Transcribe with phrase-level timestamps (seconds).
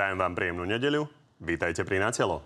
[0.00, 1.04] Prajem vám príjemnú nedeľu.
[1.44, 2.40] Vítajte pri Natelo.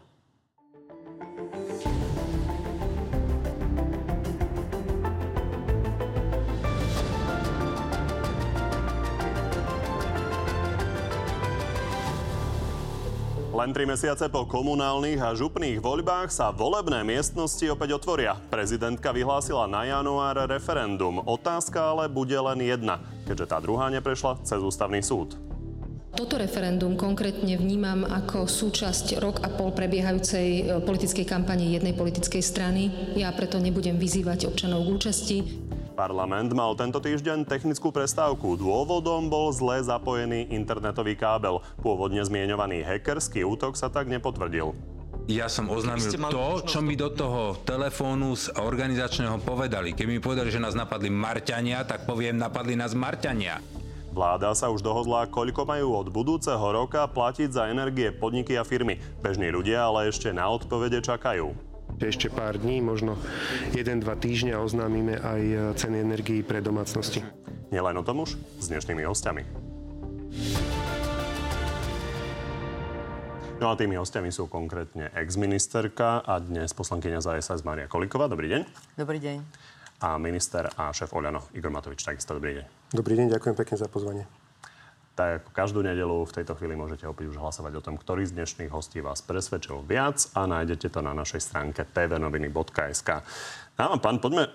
[13.55, 18.35] Len tri mesiace po komunálnych a župných voľbách sa volebné miestnosti opäť otvoria.
[18.51, 21.23] Prezidentka vyhlásila na január referendum.
[21.23, 22.99] Otázka ale bude len jedna,
[23.31, 25.54] keďže tá druhá neprešla cez ústavný súd.
[26.15, 32.39] Toto referendum konkrétne vnímam ako súčasť rok a pol prebiehajúcej e, politickej kampane jednej politickej
[32.39, 32.87] strany.
[33.19, 35.37] Ja preto nebudem vyzývať občanov k účasti.
[35.99, 38.55] Parlament mal tento týždeň technickú prestávku.
[38.55, 41.59] Dôvodom bol zle zapojený internetový kábel.
[41.83, 44.71] Pôvodne zmienovaný hackerský útok sa tak nepotvrdil.
[45.27, 49.99] Ja som oznámil to, čo mi do toho telefónu z organizačného povedali.
[49.99, 53.59] Keby mi povedali, že nás napadli Marťania, tak poviem, napadli nás Marťania.
[54.15, 59.03] Vláda sa už dohodla, koľko majú od budúceho roka platiť za energie podniky a firmy.
[59.19, 63.15] Bežní ľudia ale ešte na odpovede čakajú ešte pár dní, možno
[63.71, 67.23] 1-2 týždňa oznámime aj e, ceny energií pre domácnosti.
[67.71, 69.43] Nielen o tom už s dnešnými hostiami.
[73.63, 78.27] No a tými hostiami sú konkrétne ex-ministerka a dnes poslankyňa za SAS Maria Koliková.
[78.27, 78.63] Dobrý deň.
[78.99, 79.39] Dobrý deň.
[80.03, 82.03] A minister a šéf Oľano Igor Matovič.
[82.03, 82.84] Takisto dobrý deň.
[82.95, 84.23] Dobrý deň, ďakujem pekne za pozvanie.
[85.19, 88.39] Tak ako každú nedelu v tejto chvíli môžete opäť už hlasovať o tom, ktorý z
[88.39, 93.11] dnešných hostí vás presvedčil viac a nájdete to na našej stránke tvnoviny.sk.
[93.83, 94.47] No, pán, poďme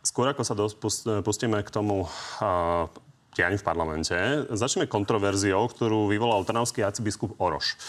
[0.00, 0.56] skôr ako sa
[1.20, 2.08] pustíme k tomu
[3.32, 4.16] diaň v parlamente.
[4.52, 7.80] Začneme kontroverziou, ktorú vyvolal trnavský arcibiskup Oroš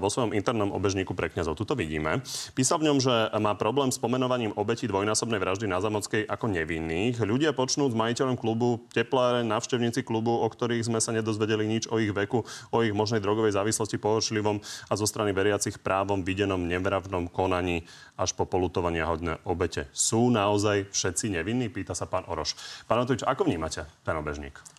[0.00, 1.60] vo svojom internom obežníku pre kniazov.
[1.60, 2.24] Tuto vidíme.
[2.56, 7.20] Písal v ňom, že má problém s pomenovaním obeti dvojnásobnej vraždy na Zamockej ako nevinných.
[7.20, 12.00] Ľudia počnú s majiteľom klubu, tepláre, návštevníci klubu, o ktorých sme sa nedozvedeli nič o
[12.00, 14.56] ich veku, o ich možnej drogovej závislosti, pohočlivom
[14.88, 17.84] a zo strany veriacich právom videnom nevravnom konaní
[18.16, 19.84] až po polutovania hodné obete.
[19.92, 21.68] Sú naozaj všetci nevinní?
[21.68, 22.56] Pýta sa pán Oroš.
[22.88, 24.77] Pán Antovič, ako vnímate ten obežník?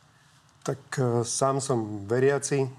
[0.69, 2.69] Tak e, sám som veriaci,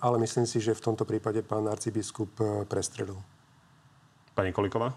[0.00, 3.20] ale myslím si, že v tomto prípade pán arcibiskup e, prestrelil.
[4.32, 4.96] Pani Koliková?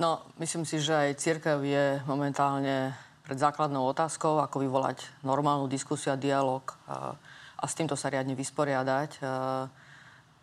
[0.00, 2.96] No, myslím si, že aj církev je momentálne
[3.28, 7.12] pred základnou otázkou, ako vyvolať normálnu diskusiu a dialog a,
[7.60, 9.20] a s týmto sa riadne vysporiadať.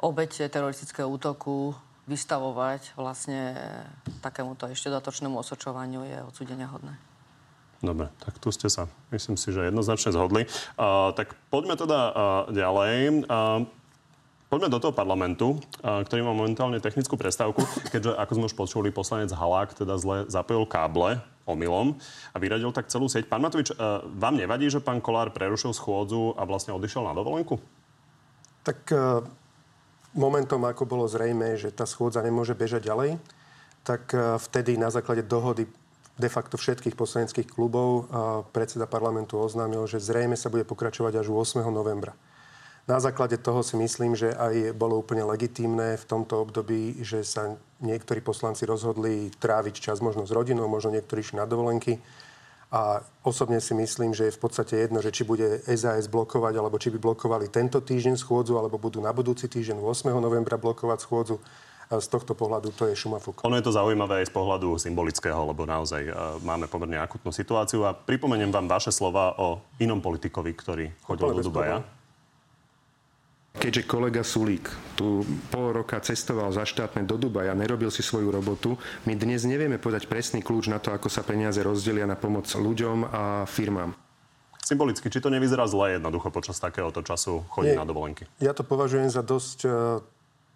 [0.06, 1.74] Obete teroristického útoku
[2.06, 3.58] vystavovať vlastne
[4.22, 6.94] takémuto ešte dodatočnému osočovaniu je odsudenia hodné.
[7.84, 10.48] Dobre, tak tu ste sa, myslím si, že jednoznačne zhodli.
[10.80, 12.16] Uh, tak poďme teda uh,
[12.48, 13.28] ďalej.
[13.28, 13.68] Uh,
[14.54, 19.34] Poďme do toho parlamentu, ktorý má momentálne technickú prestávku, keďže, ako sme už počuli, poslanec
[19.34, 21.18] Halák teda zle zapojil káble
[21.50, 21.98] omylom
[22.30, 23.26] a vyradil tak celú sieť.
[23.26, 23.74] Pán Matovič,
[24.14, 27.58] vám nevadí, že pán Kolár prerušil schôdzu a vlastne odišiel na dovolenku?
[28.62, 28.94] Tak
[30.14, 33.18] momentom, ako bolo zrejme, že tá schôdza nemôže bežať ďalej,
[33.82, 35.66] tak vtedy na základe dohody
[36.14, 38.10] de facto všetkých poslaneckých klubov
[38.54, 41.66] predseda parlamentu oznámil, že zrejme sa bude pokračovať až 8.
[41.74, 42.14] novembra.
[42.84, 47.56] Na základe toho si myslím, že aj bolo úplne legitímne v tomto období, že sa
[47.80, 52.04] niektorí poslanci rozhodli tráviť čas možno s rodinou, možno niektorí išli na dovolenky.
[52.74, 56.76] A osobne si myslím, že je v podstate jedno, že či bude SAS blokovať, alebo
[56.76, 60.12] či by blokovali tento týždeň schôdzu, alebo budú na budúci týždeň 8.
[60.20, 61.40] novembra blokovať schôdzu
[62.00, 63.44] z tohto pohľadu to je šumafuk.
[63.46, 67.84] Ono je to zaujímavé aj z pohľadu symbolického, lebo naozaj uh, máme pomerne akutnú situáciu
[67.84, 71.84] a pripomeniem vám vaše slova o inom politikovi, ktorý chodil do Dubaja.
[73.54, 74.66] Keďže kolega Sulík
[74.98, 75.22] tu
[75.54, 80.10] pol roka cestoval za štátne do Dubaja, nerobil si svoju robotu, my dnes nevieme podať
[80.10, 83.94] presný kľúč na to, ako sa peniaze rozdelia na pomoc ľuďom a firmám.
[84.64, 88.26] Symbolicky, či to nevyzerá zle jednoducho počas takéhoto času chodiť na dovolenky?
[88.40, 89.70] Ja to považujem za dosť e,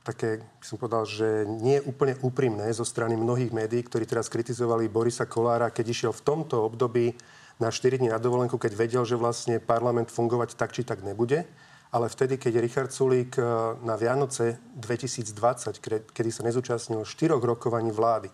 [0.08, 5.28] také, som povedal, že nie úplne úprimné zo strany mnohých médií, ktorí teraz kritizovali Borisa
[5.28, 7.12] Kolára, keď išiel v tomto období
[7.60, 11.44] na 4 dní na dovolenku, keď vedel, že vlastne parlament fungovať tak či tak nebude.
[11.92, 13.44] Ale vtedy, keď Richard Sulík eh,
[13.84, 18.32] na Vianoce 2020, kedy sa nezúčastnil štyroch rokovaní vlády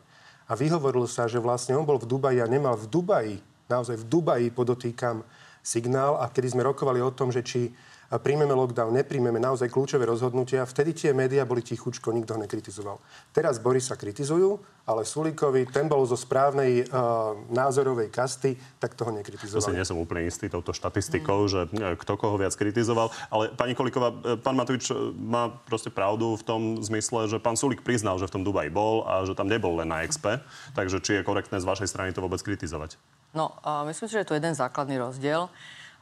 [0.50, 3.38] a vyhovoril sa, že vlastne on bol v Dubaji a nemal v Dubaji,
[3.70, 5.24] naozaj v Dubaji podotýkam
[5.64, 7.72] signál a kedy sme rokovali o tom, že či
[8.22, 12.98] príjmeme lockdown, nepríjmeme naozaj kľúčové rozhodnutia, vtedy tie médiá boli tichučko, nikto ho nekritizoval.
[13.34, 19.64] Teraz Borisa kritizujú, ale Sulíkovi, ten bol zo správnej uh, názorovej kasty, tak toho nekritizoval.
[19.64, 21.50] To si nie som úplne istý touto štatistikou, mm.
[21.50, 23.08] že e, kto koho viac kritizoval.
[23.32, 27.80] Ale pani Koliková, e, pán Matovič má proste pravdu v tom zmysle, že pán Sulík
[27.80, 30.44] priznal, že v tom Dubaji bol a že tam nebol len na expe.
[30.76, 33.00] Takže či je korektné z vašej strany to vôbec kritizovať?
[33.32, 35.48] No, uh, myslím si, že je to jeden základný rozdiel.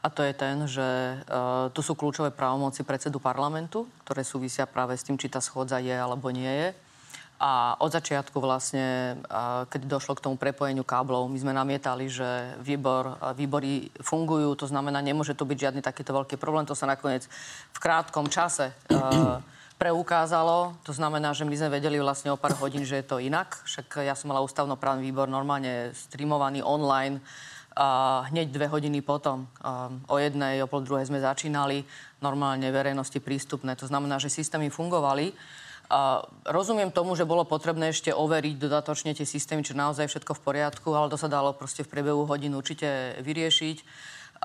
[0.02, 4.98] A to je ten, že uh, tu sú kľúčové právomoci predsedu parlamentu, ktoré súvisia práve
[4.98, 6.68] s tým, či tá schôdza je alebo nie je.
[7.42, 9.18] A od začiatku vlastne,
[9.66, 15.02] keď došlo k tomu prepojeniu káblov, my sme namietali, že výbor, výbory fungujú, to znamená,
[15.02, 16.62] nemôže to byť žiadny takýto veľký problém.
[16.70, 17.26] To sa nakoniec
[17.74, 18.70] v krátkom čase
[19.82, 20.78] preukázalo.
[20.86, 23.58] To znamená, že my sme vedeli vlastne o pár hodín, že je to inak.
[23.66, 27.18] Však ja som mala ústavnoprávny výbor normálne streamovaný online.
[28.28, 29.48] Hneď dve hodiny potom,
[30.04, 31.88] o jednej, o pol druhej sme začínali
[32.20, 33.72] normálne verejnosti prístupné.
[33.80, 35.32] To znamená, že systémy fungovali.
[35.88, 40.44] A rozumiem tomu, že bolo potrebné ešte overiť dodatočne tie systémy, či naozaj všetko v
[40.44, 43.76] poriadku, ale to sa dalo proste v priebehu hodín určite vyriešiť.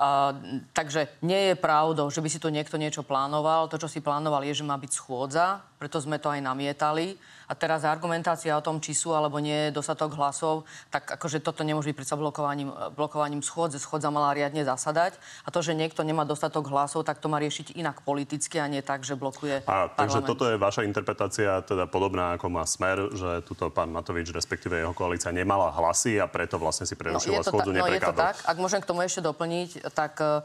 [0.00, 0.32] A,
[0.72, 3.68] takže nie je pravdou, že by si to niekto niečo plánoval.
[3.68, 7.14] To, čo si plánoval, je, že má byť schôdza, preto sme to aj namietali.
[7.48, 11.64] A teraz argumentácia o tom, či sú alebo nie je dostatok hlasov, tak akože toto
[11.64, 13.80] nemôže byť predsa blokovaním, blokovaním schôdze.
[13.80, 15.16] Schôdza mala riadne zasadať.
[15.46, 18.84] A to, že niekto nemá dostatok hlasov, tak to má riešiť inak politicky a nie
[18.84, 19.96] tak, že blokuje a, parlament.
[19.96, 24.76] Takže toto je vaša interpretácia, teda podobná ako má smer, že tuto pán Matovič, respektíve
[24.76, 28.12] jeho koalícia nemala hlasy a preto vlastne si prerušila no, schôdzu, ta- no, je to
[28.12, 28.36] tak.
[28.44, 30.44] Ak môžem k tomu ešte doplniť, tak uh,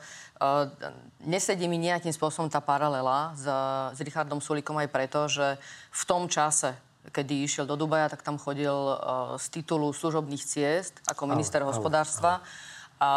[1.23, 3.45] nesedí mi nejakým spôsobom tá paralela s,
[3.95, 5.57] s Richardom Sulikom aj preto, že
[5.93, 8.71] v tom čase kedy išiel do Dubaja, tak tam chodil
[9.35, 12.39] z titulu služobných ciest ako minister ale, hospodárstva.
[12.39, 12.71] Ale,
[13.03, 13.09] a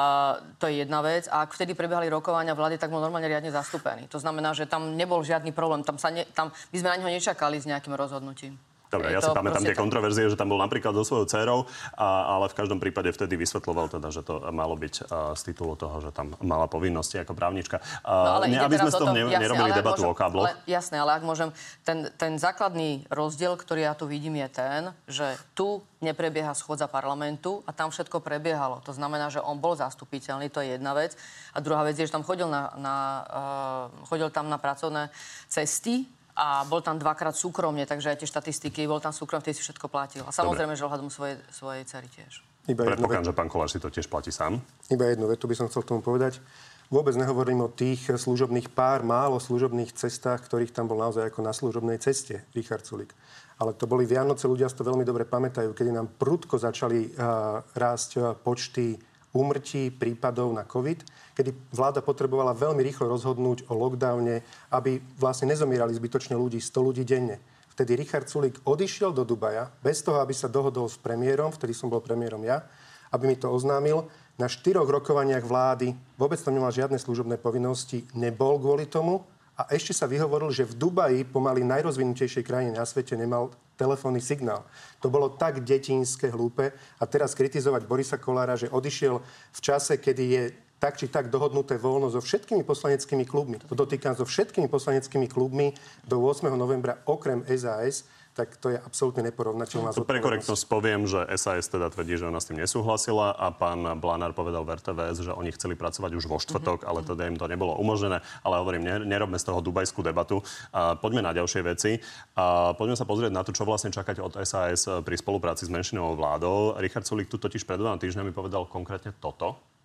[0.59, 1.31] to je jedna vec.
[1.31, 4.11] A ak vtedy prebiehali rokovania vlády, tak bol normálne riadne zastúpený.
[4.11, 5.87] To znamená, že tam nebol žiadny problém.
[5.87, 8.59] Tam sa ne, tam, my sme na neho nečakali s nejakým rozhodnutím.
[8.97, 9.83] Dobre, ja si pamätám tie tak...
[9.85, 11.59] kontroverzie, že tam bol napríklad so svojou dcerou,
[11.95, 15.77] a, ale v každom prípade vtedy vysvetloval teda, že to malo byť a, z titulu
[15.77, 17.85] toho, že tam mala povinnosti ako právnička.
[18.03, 20.47] A, no, ale ne, aby sme s tom ne, jasne, nerobili debatu môžem, o kábloch.
[20.49, 21.49] Ale, jasné, ale ak môžem,
[21.85, 27.65] ten, ten základný rozdiel, ktorý ja tu vidím, je ten, že tu neprebieha schôdza parlamentu
[27.65, 28.85] a tam všetko prebiehalo.
[28.85, 31.17] To znamená, že on bol zastupiteľný, to je jedna vec.
[31.57, 32.97] A druhá vec je, že tam chodil, na, na,
[33.27, 35.09] uh, chodil tam na pracovné
[35.49, 36.05] cesty,
[36.37, 39.89] a bol tam dvakrát súkromne, takže aj tie štatistiky, bol tam súkromne, vtedy si všetko
[39.89, 40.23] platil.
[40.29, 40.81] A samozrejme, Dobre.
[40.81, 42.45] že ohľadom svojej, svojej cery tiež.
[42.69, 44.61] Iba Predpokladám, že pán Koláš si to tiež platí sám.
[44.93, 46.43] Iba jednu vetu by som chcel k tomu povedať.
[46.87, 51.51] Vôbec nehovorím o tých služobných pár, málo služobných cestách, ktorých tam bol naozaj ako na
[51.51, 53.11] služobnej ceste Richard Sulik.
[53.57, 57.65] Ale to boli Vianoce, ľudia si to veľmi dobre pamätajú, kedy nám prudko začali uh,
[57.75, 58.95] rásť uh, počty
[59.37, 61.05] úmrtí prípadov na COVID,
[61.37, 64.41] kedy vláda potrebovala veľmi rýchlo rozhodnúť o lockdowne,
[64.73, 67.37] aby vlastne nezomierali zbytočne ľudí, 100 ľudí denne.
[67.77, 71.93] Vtedy Richard Sulik odišiel do Dubaja bez toho, aby sa dohodol s premiérom, vtedy som
[71.93, 72.65] bol premiérom ja,
[73.13, 74.09] aby mi to oznámil.
[74.41, 79.97] Na štyroch rokovaniach vlády vôbec tam nemal žiadne služobné povinnosti, nebol kvôli tomu a ešte
[79.97, 84.69] sa vyhovoril, že v Dubaji, pomaly najrozvinutejšej krajine na svete, nemal telefónny signál.
[85.01, 86.77] To bolo tak detinské, hlúpe.
[87.01, 89.17] A teraz kritizovať Borisa Kolára, že odišiel
[89.53, 90.43] v čase, kedy je
[90.77, 93.57] tak či tak dohodnuté voľno so všetkými poslaneckými klubmi.
[93.65, 95.73] To dotýkam so všetkými poslaneckými klubmi
[96.05, 96.53] do 8.
[96.53, 98.05] novembra okrem SAS
[98.37, 102.37] tak to je absolútne neporovnateľná Tu pre korektnosť poviem, že SAS teda tvrdí, že ona
[102.37, 106.37] s tým nesúhlasila a pán Blanár povedal v RTVS, že oni chceli pracovať už vo
[106.37, 106.91] štvrtok, mm-hmm.
[106.93, 108.21] ale teda im to nebolo umožnené.
[108.45, 110.45] Ale hovorím, nerobme z toho dubajskú debatu.
[110.77, 111.97] A poďme na ďalšie veci.
[112.37, 116.21] A poďme sa pozrieť na to, čo vlastne čakať od SAS pri spolupráci s menšinovou
[116.21, 116.77] vládou.
[116.77, 119.76] Richard Sulik tu totiž pred dvoma týždňami povedal konkrétne toto.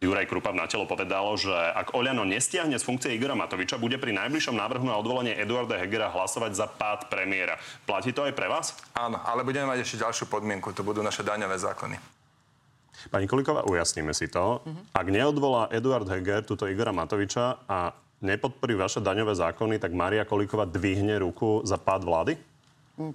[0.00, 4.16] Juraj Krupa na telo povedal, že ak Oľano nestiahne z funkcie Igora Matoviča, bude pri
[4.16, 7.60] najbližšom návrhu na odvolanie Eduarda Hegera hlasovať za pád premiéra.
[7.84, 8.72] Platí to aj pre vás?
[8.96, 12.00] Áno, ale budeme mať ešte ďalšiu podmienku, to budú naše daňové zákony.
[13.12, 14.64] Pani Kolíková, ujasníme si to.
[14.64, 14.84] Mm-hmm.
[14.96, 17.92] Ak neodvolá Eduard Heger túto Igora Matoviča a
[18.24, 22.40] nepodporí vaše daňové zákony, tak Maria Kolíková dvihne ruku za pád vlády?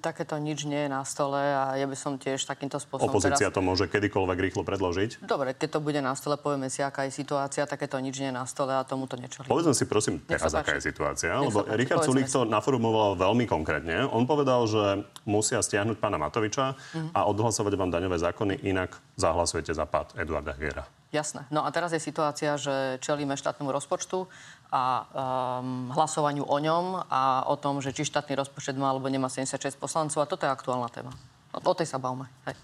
[0.02, 3.14] Takéto nič nie je na stole a ja by som tiež takýmto spôsobom...
[3.14, 3.56] Opozícia teraz...
[3.56, 5.22] to môže kedykoľvek rýchlo predložiť?
[5.22, 8.36] Dobre, keď to bude na stole, povieme si, aká je situácia, takéto nič nie je
[8.36, 9.46] na stole a tomu to niečo.
[9.46, 14.10] Povedzme si prosím teraz, aká je situácia, lebo Richard Sulik to naformuloval veľmi konkrétne.
[14.10, 17.14] On povedal, že musia stiahnuť pána Matoviča mm-hmm.
[17.14, 20.90] a odhlasovať vám daňové zákony, inak zahlasujete za pád Eduarda Hiera.
[21.16, 21.48] Jasné.
[21.48, 24.28] No a teraz je situácia, že čelíme štátnemu rozpočtu
[24.72, 25.06] a
[25.62, 29.78] um, hlasovaniu o ňom a o tom, že či štátny rozpočet má alebo nemá 76
[29.78, 30.24] poslancov.
[30.24, 31.14] A toto je aktuálna téma.
[31.52, 32.28] O tej sa bavme.
[32.50, 32.56] Hej.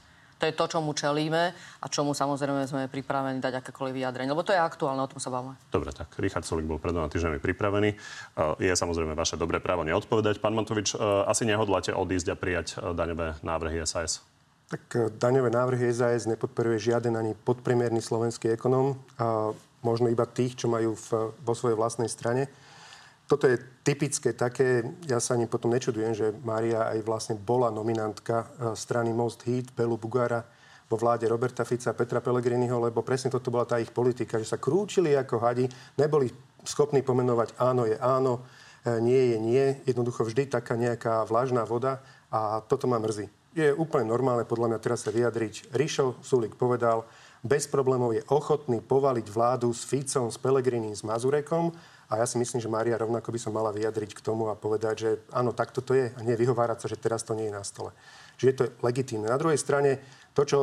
[0.41, 4.33] To je to, čomu čelíme a čomu samozrejme sme pripravení dať akékoľvek vyjadrenie.
[4.33, 5.53] Lebo to je aktuálne, o tom sa bavme.
[5.69, 7.93] Dobre, tak Richard Solik bol pred dvoma týždňami pripravený.
[8.57, 10.41] Je samozrejme vaše dobré právo neodpovedať.
[10.41, 10.97] Pán Mantovič,
[11.29, 14.25] asi nehodláte odísť a prijať daňové návrhy SAS?
[14.71, 18.95] Tak e, daňové návrhy SAS nepodporuje žiaden ani podpremierny slovenský ekonom.
[19.81, 22.47] Možno iba tých, čo majú v, vo svojej vlastnej strane.
[23.31, 23.55] Toto je
[23.87, 29.15] typické také, ja sa ani potom nečudujem, že Mária aj vlastne bola nominantka e, strany
[29.15, 30.43] Most Hit, Belu Bugara
[30.91, 34.51] vo vláde Roberta Fica a Petra Pellegriniho, lebo presne toto bola tá ich politika, že
[34.51, 35.63] sa krúčili ako hadi,
[35.95, 36.27] neboli
[36.67, 38.43] schopní pomenovať áno je áno,
[38.83, 43.31] e, nie je nie, jednoducho vždy taká nejaká vlažná voda a toto ma mrzí.
[43.55, 45.71] Je úplne normálne podľa mňa teraz sa vyjadriť.
[45.71, 47.07] Rišo Sulik povedal,
[47.41, 51.73] bez problémov je ochotný povaliť vládu s Ficom, s Pelegrinim, s Mazurekom
[52.11, 54.95] a ja si myslím, že Mária rovnako by som mala vyjadriť k tomu a povedať,
[54.95, 57.65] že áno, takto to je a nie vyhovárať sa, že teraz to nie je na
[57.65, 57.95] stole.
[58.37, 59.31] Čiže je to legitímne.
[59.31, 59.97] Na druhej strane,
[60.35, 60.59] to, čo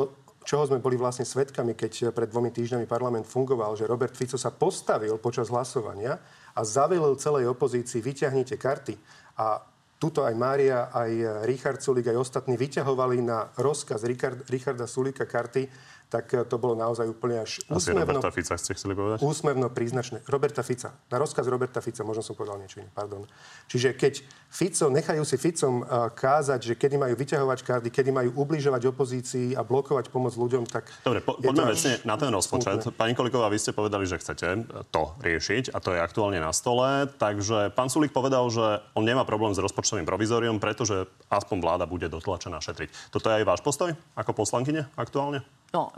[0.49, 4.49] čoho sme boli vlastne svetkami, keď pred dvomi týždňami parlament fungoval, že Robert Fico sa
[4.49, 6.17] postavil počas hlasovania
[6.57, 8.97] a zavelil celej opozícii, vyťahnite karty.
[9.37, 9.61] A
[10.01, 15.69] tuto aj Mária, aj Richard Sulik, aj ostatní vyťahovali na rozkaz Richard, Richarda Sulika karty
[16.09, 18.19] tak eh, to bolo naozaj úplne až Asi úsmevno...
[18.19, 19.25] Roberta Fica ste chceli povedať?
[19.25, 20.25] Úsmevno príznačné.
[20.27, 20.97] Roberta Fica.
[21.13, 23.29] Na rozkaz Roberta Fica, možno som povedal niečo iné, pardon.
[23.69, 28.31] Čiže keď Fico, nechajú si Ficom uh, kázať, že kedy majú vyťahovať kardy, kedy majú
[28.41, 30.89] ubližovať opozícii a blokovať pomoc ľuďom, tak...
[31.05, 32.81] Dobre, po, poďme vecne na ten rozpočet.
[32.81, 32.97] Smutné.
[32.97, 37.05] Pani Koliková, vy ste povedali, že chcete to riešiť a to je aktuálne na stole.
[37.21, 42.09] Takže pán Sulik povedal, že on nemá problém s rozpočtovým provizoriom, pretože aspoň vláda bude
[42.09, 43.13] dotlačená šetriť.
[43.13, 45.45] Toto je aj váš postoj ako poslankyne aktuálne?
[45.69, 45.93] No,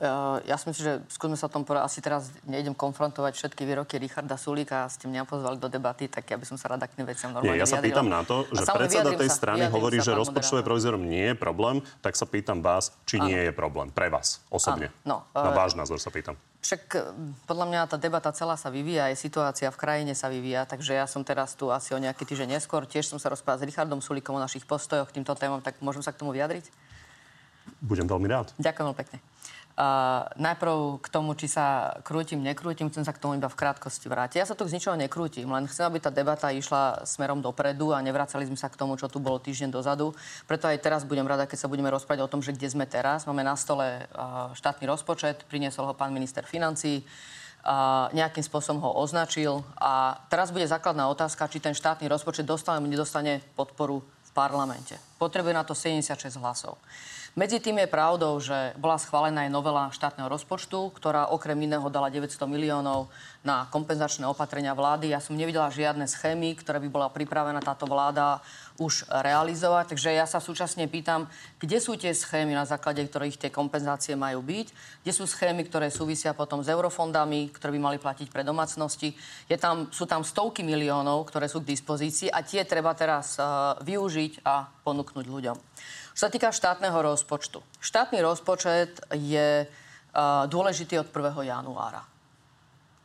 [0.50, 1.86] ja si myslím, že skúsme sa o tom povedať.
[1.86, 6.26] Asi teraz nejdem konfrontovať všetky výroky Richarda Sulíka a ste mňa pozvali do debaty, tak
[6.26, 8.02] ja by som sa rada k tým veciam normálne Nie, ja sa vyjadrila.
[8.02, 12.18] pýtam na to, že predseda tej strany hovorí, že rozpočtové provizorium nie je problém, tak
[12.18, 14.90] sa pýtam vás, či nie je problém pre vás osobne.
[15.06, 16.34] No, na váš názor sa pýtam.
[16.66, 16.82] Však
[17.46, 21.06] podľa mňa tá debata celá sa vyvíja, aj situácia v krajine sa vyvíja, takže ja
[21.06, 22.90] som teraz tu asi o nejaký týždeň neskôr.
[22.90, 26.02] Tiež som sa rozprával s Richardom Sulíkom o našich postojoch k týmto témam, tak môžem
[26.02, 26.68] sa k tomu vyjadriť?
[27.80, 28.50] Budem veľmi rád.
[28.58, 29.18] Ďakujem veľmi pekne.
[29.80, 34.12] Uh, najprv k tomu, či sa krútim, nekrútim, chcem sa k tomu iba v krátkosti
[34.12, 34.36] vrátiť.
[34.36, 38.04] Ja sa tu z ničoho nekrútim, len chcem, aby tá debata išla smerom dopredu a
[38.04, 40.12] nevracali sme sa k tomu, čo tu bolo týždeň dozadu.
[40.44, 43.24] Preto aj teraz budem rada, keď sa budeme rozprávať o tom, že kde sme teraz.
[43.24, 47.00] Máme na stole uh, štátny rozpočet, priniesol ho pán minister financí
[47.64, 49.64] a nejakým spôsobom ho označil.
[49.80, 55.00] A teraz bude základná otázka, či ten štátny rozpočet dostane alebo nedostane podporu v parlamente.
[55.16, 56.76] Potrebuje na to 76 hlasov.
[57.38, 62.10] Medzi tým je pravdou, že bola schválená aj novela štátneho rozpočtu, ktorá okrem iného dala
[62.10, 63.06] 900 miliónov
[63.46, 65.14] na kompenzačné opatrenia vlády.
[65.14, 68.42] Ja som nevidela žiadne schémy, ktoré by bola pripravená táto vláda
[68.82, 69.94] už realizovať.
[69.94, 71.30] Takže ja sa súčasne pýtam,
[71.62, 74.66] kde sú tie schémy, na základe ktorých tie kompenzácie majú byť,
[75.06, 79.14] kde sú schémy, ktoré súvisia potom s eurofondami, ktoré by mali platiť pre domácnosti.
[79.46, 83.78] Je tam, sú tam stovky miliónov, ktoré sú k dispozícii a tie treba teraz uh,
[83.86, 85.58] využiť a ponúknuť ľuďom.
[86.14, 87.62] Čo sa týka štátneho rozpočtu.
[87.80, 91.46] Štátny rozpočet je uh, dôležitý od 1.
[91.46, 92.02] januára.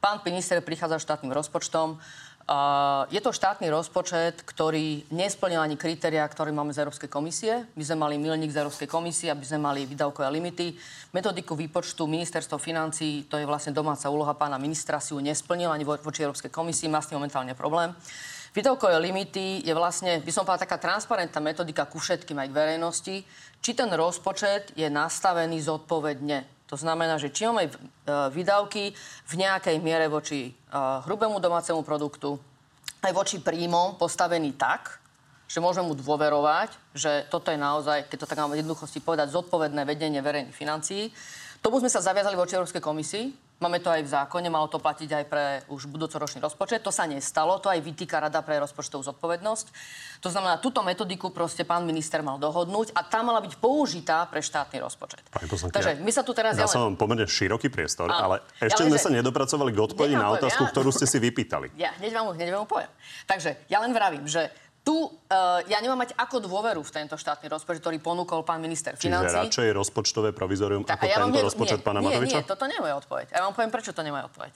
[0.02, 1.98] Pán minister prichádza štátnym rozpočtom.
[2.46, 7.66] Uh, je to štátny rozpočet, ktorý nesplnil ani kritéria, ktoré máme z Európskej komisie.
[7.74, 10.78] My sme mali milník z Európskej komisie, aby sme mali výdavkové limity.
[11.10, 15.82] Metodiku výpočtu ministerstvo financí, to je vlastne domáca úloha pána ministra, si ju nesplnil ani
[15.82, 16.86] voči Európskej komisii.
[16.86, 17.90] Má s tým momentálne problém.
[18.56, 23.16] Výdavkové limity je vlastne, by som povedala, taká transparentná metodika ku všetkým aj k verejnosti,
[23.60, 26.48] či ten rozpočet je nastavený zodpovedne.
[26.72, 27.72] To znamená, že či máme e,
[28.32, 28.96] výdavky
[29.28, 30.52] v nejakej miere voči e,
[31.04, 32.40] hrubému domácemu produktu,
[33.04, 35.04] aj voči príjmom postavený tak,
[35.46, 39.84] že môžeme mu dôverovať, že toto je naozaj, keď to tak mám jednoduchosti povedať, zodpovedné
[39.84, 41.12] vedenie verejných financií.
[41.60, 43.45] Tomu sme sa zaviazali voči Európskej komisii.
[43.56, 46.84] Máme to aj v zákone, malo to platiť aj pre už budúcoročný rozpočet.
[46.84, 49.66] To sa nestalo, to aj vytýka Rada pre rozpočtovú zodpovednosť.
[50.20, 54.44] To znamená, túto metodiku proste pán minister mal dohodnúť a tá mala byť použitá pre
[54.44, 55.24] štátny rozpočet.
[55.72, 56.60] Takže my sa tu teraz...
[56.60, 60.36] Ja som vám pomerne široký priestor, ale ešte ja sme sa nedopracovali k odpovedi na
[60.36, 60.70] otázku, ja...
[60.76, 61.80] ktorú ste si vypýtali.
[61.80, 62.92] Ja hneď vám, hneď vám poviem.
[63.24, 64.52] Takže ja len vravím, že
[64.86, 68.94] tu uh, ja nemám mať ako dôveru v tento štátny rozpočet, ktorý ponúkol pán minister
[68.94, 69.34] financí.
[69.34, 72.38] Čiže radšej rozpočtové provizorium ako ja tento rozpočet nie, pána nie, Matoviča?
[72.38, 73.26] Nie, toto nie je moja odpoveď.
[73.34, 74.54] Ja vám poviem, prečo to nie je moja odpoveď.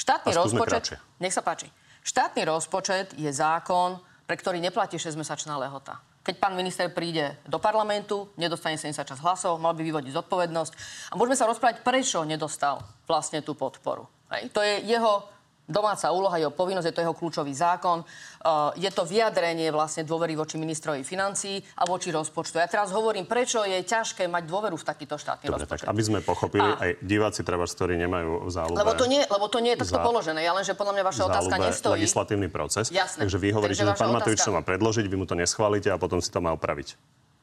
[0.00, 0.96] Štátny rozpočet...
[0.96, 0.98] Kratšie.
[1.20, 1.68] Nech sa páči.
[2.00, 6.00] Štátny rozpočet je zákon, pre ktorý neplatí 6-mesačná lehota.
[6.24, 10.72] Keď pán minister príde do parlamentu, nedostane 76 hlasov, mal by vyvodiť zodpovednosť.
[11.12, 14.08] A môžeme sa rozprávať, prečo nedostal vlastne tú podporu.
[14.34, 14.50] Hej.
[14.50, 15.35] To je jeho
[15.66, 18.06] domáca úloha, jeho povinnosť, je to jeho kľúčový zákon.
[18.46, 22.62] Uh, je to vyjadrenie vlastne dôvery voči ministrovi financií a voči rozpočtu.
[22.62, 25.84] Ja teraz hovorím, prečo je ťažké mať dôveru v takýto štátny Dobre, rozpočet.
[25.84, 26.78] Tak, aby sme pochopili, a...
[26.78, 28.78] aj diváci treba, ktorí nemajú záľube.
[28.78, 30.06] Lebo to nie, lebo to nie je takto za...
[30.06, 30.40] položené.
[30.46, 31.98] Ja len, že podľa mňa vaša otázka nestojí.
[31.98, 32.94] legislatívny proces.
[32.94, 33.26] Jasné.
[33.26, 36.22] Takže vy hovoríte, že pán Matovič to má predložiť, vy mu to neschválite a potom
[36.22, 36.94] si to má opraviť.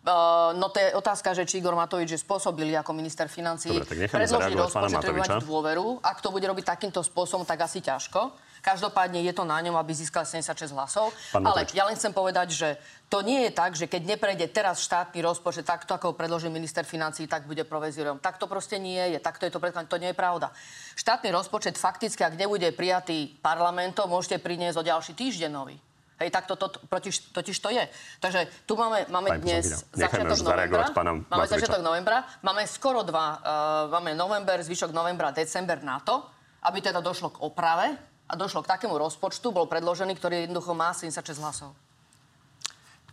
[0.03, 4.51] Uh, no to je otázka, že či Igor Matovič je spôsobili ako minister financí predložiť
[4.51, 6.03] rozpočet, mať dôveru.
[6.03, 8.35] Ak to bude robiť takýmto spôsobom, tak asi ťažko.
[8.59, 11.15] Každopádne je to na ňom, aby získal 76 hlasov.
[11.31, 12.75] Pán Ale ja len chcem povedať, že
[13.07, 17.23] to nie je tak, že keď neprejde teraz štátny rozpočet takto, ako predložil minister financí,
[17.23, 18.19] tak bude provizoriom.
[18.19, 19.23] Tak to proste nie je.
[19.23, 19.87] Takto je to predkladané.
[19.87, 20.51] To nie je pravda.
[20.99, 25.79] Štátny rozpočet fakticky, ak nebude prijatý parlamentom, môžete priniesť o ďalší týždeň nový.
[26.21, 27.83] Hej, tak to, to, totiž, totiž to je.
[28.21, 30.85] Takže tu máme, máme dnes začiatok novembra.
[31.25, 32.17] Máme začiatok novembra.
[32.45, 33.41] Máme skoro dva, uh,
[33.89, 36.21] máme november, zvyšok novembra, december na to,
[36.69, 37.97] aby teda došlo k oprave
[38.29, 41.73] a došlo k takému rozpočtu, bol predložený, ktorý jednoducho má 76 hlasov.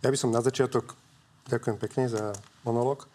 [0.05, 0.93] Ja by som na začiatok,
[1.49, 2.37] ďakujem pekne za
[2.69, 3.09] monolog.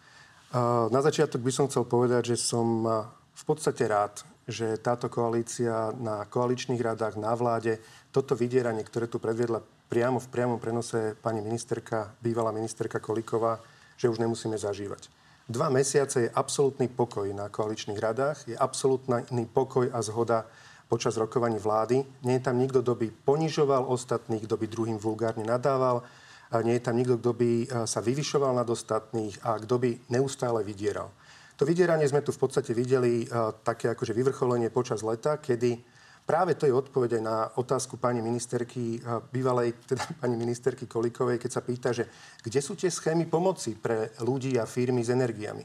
[0.50, 3.06] Uh, na začiatok by som chcel povedať, že som uh,
[3.38, 7.82] v podstate rád, že táto koalícia na koaličných radách, na vláde,
[8.14, 13.62] toto vydieranie, ktoré tu predviedla priamo v priamom prenose pani ministerka, bývalá ministerka Koliková,
[13.96, 15.08] že už nemusíme zažívať.
[15.46, 20.42] Dva mesiace je absolútny pokoj na koaličných radách, je absolútny pokoj a zhoda
[20.90, 22.02] počas rokovaní vlády.
[22.26, 26.02] Nie je tam nikto, kto by ponižoval ostatných, kto by druhým vulgárne nadával,
[26.46, 29.90] a nie je tam nikto, kto by e, sa vyvyšoval nad ostatných a kto by
[30.14, 31.10] neustále vydieral.
[31.56, 35.80] To vydieranie sme tu v podstate videli uh, také akože vyvrcholenie počas leta, kedy
[36.26, 38.98] Práve to je odpoveď aj na otázku pani ministerky,
[39.30, 42.10] bývalej teda pani ministerky Kolikovej, keď sa pýta, že
[42.42, 45.62] kde sú tie schémy pomoci pre ľudí a firmy s energiami?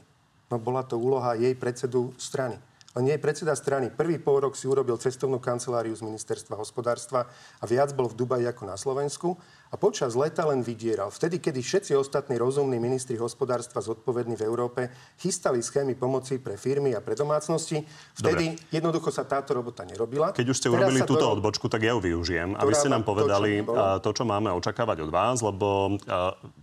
[0.54, 2.54] No bola to úloha jej predsedu strany.
[2.92, 3.88] Len nie predseda strany.
[3.88, 7.24] Prvý pol rok si urobil cestovnú kanceláriu z ministerstva hospodárstva
[7.58, 9.34] a viac bol v Dubaji ako na Slovensku
[9.72, 11.08] a počas leta len vydieral.
[11.08, 16.92] Vtedy, kedy všetci ostatní rozumní ministri hospodárstva zodpovední v Európe chystali schémy pomoci pre firmy
[16.92, 17.80] a pre domácnosti,
[18.12, 18.68] vtedy Dobre.
[18.68, 20.36] jednoducho sa táto robota nerobila.
[20.36, 21.32] Keď už ste urobili túto to...
[21.40, 22.52] odbočku, tak ja ju využijem.
[22.60, 25.96] A vy ste nám povedali to čo, to, čo máme očakávať od vás, lebo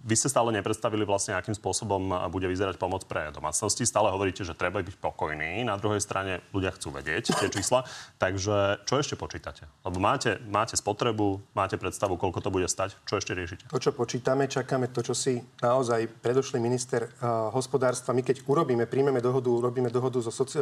[0.05, 3.89] vy ste stále nepredstavili vlastne, akým spôsobom bude vyzerať pomoc pre domácnosti.
[3.89, 5.65] Stále hovoríte, že treba byť pokojný.
[5.65, 7.89] Na druhej strane ľudia chcú vedieť tie čísla.
[8.21, 9.65] Takže čo ešte počítate?
[9.81, 12.98] Lebo máte, máte spotrebu, máte predstavu, koľko to bude stať.
[13.05, 13.63] Čo ešte riešite?
[13.69, 18.13] To, čo počítame, čakáme to, čo si naozaj predošlý minister uh, hospodárstva.
[18.13, 20.61] My keď urobíme, príjmeme dohodu, urobíme dohodu so, soci-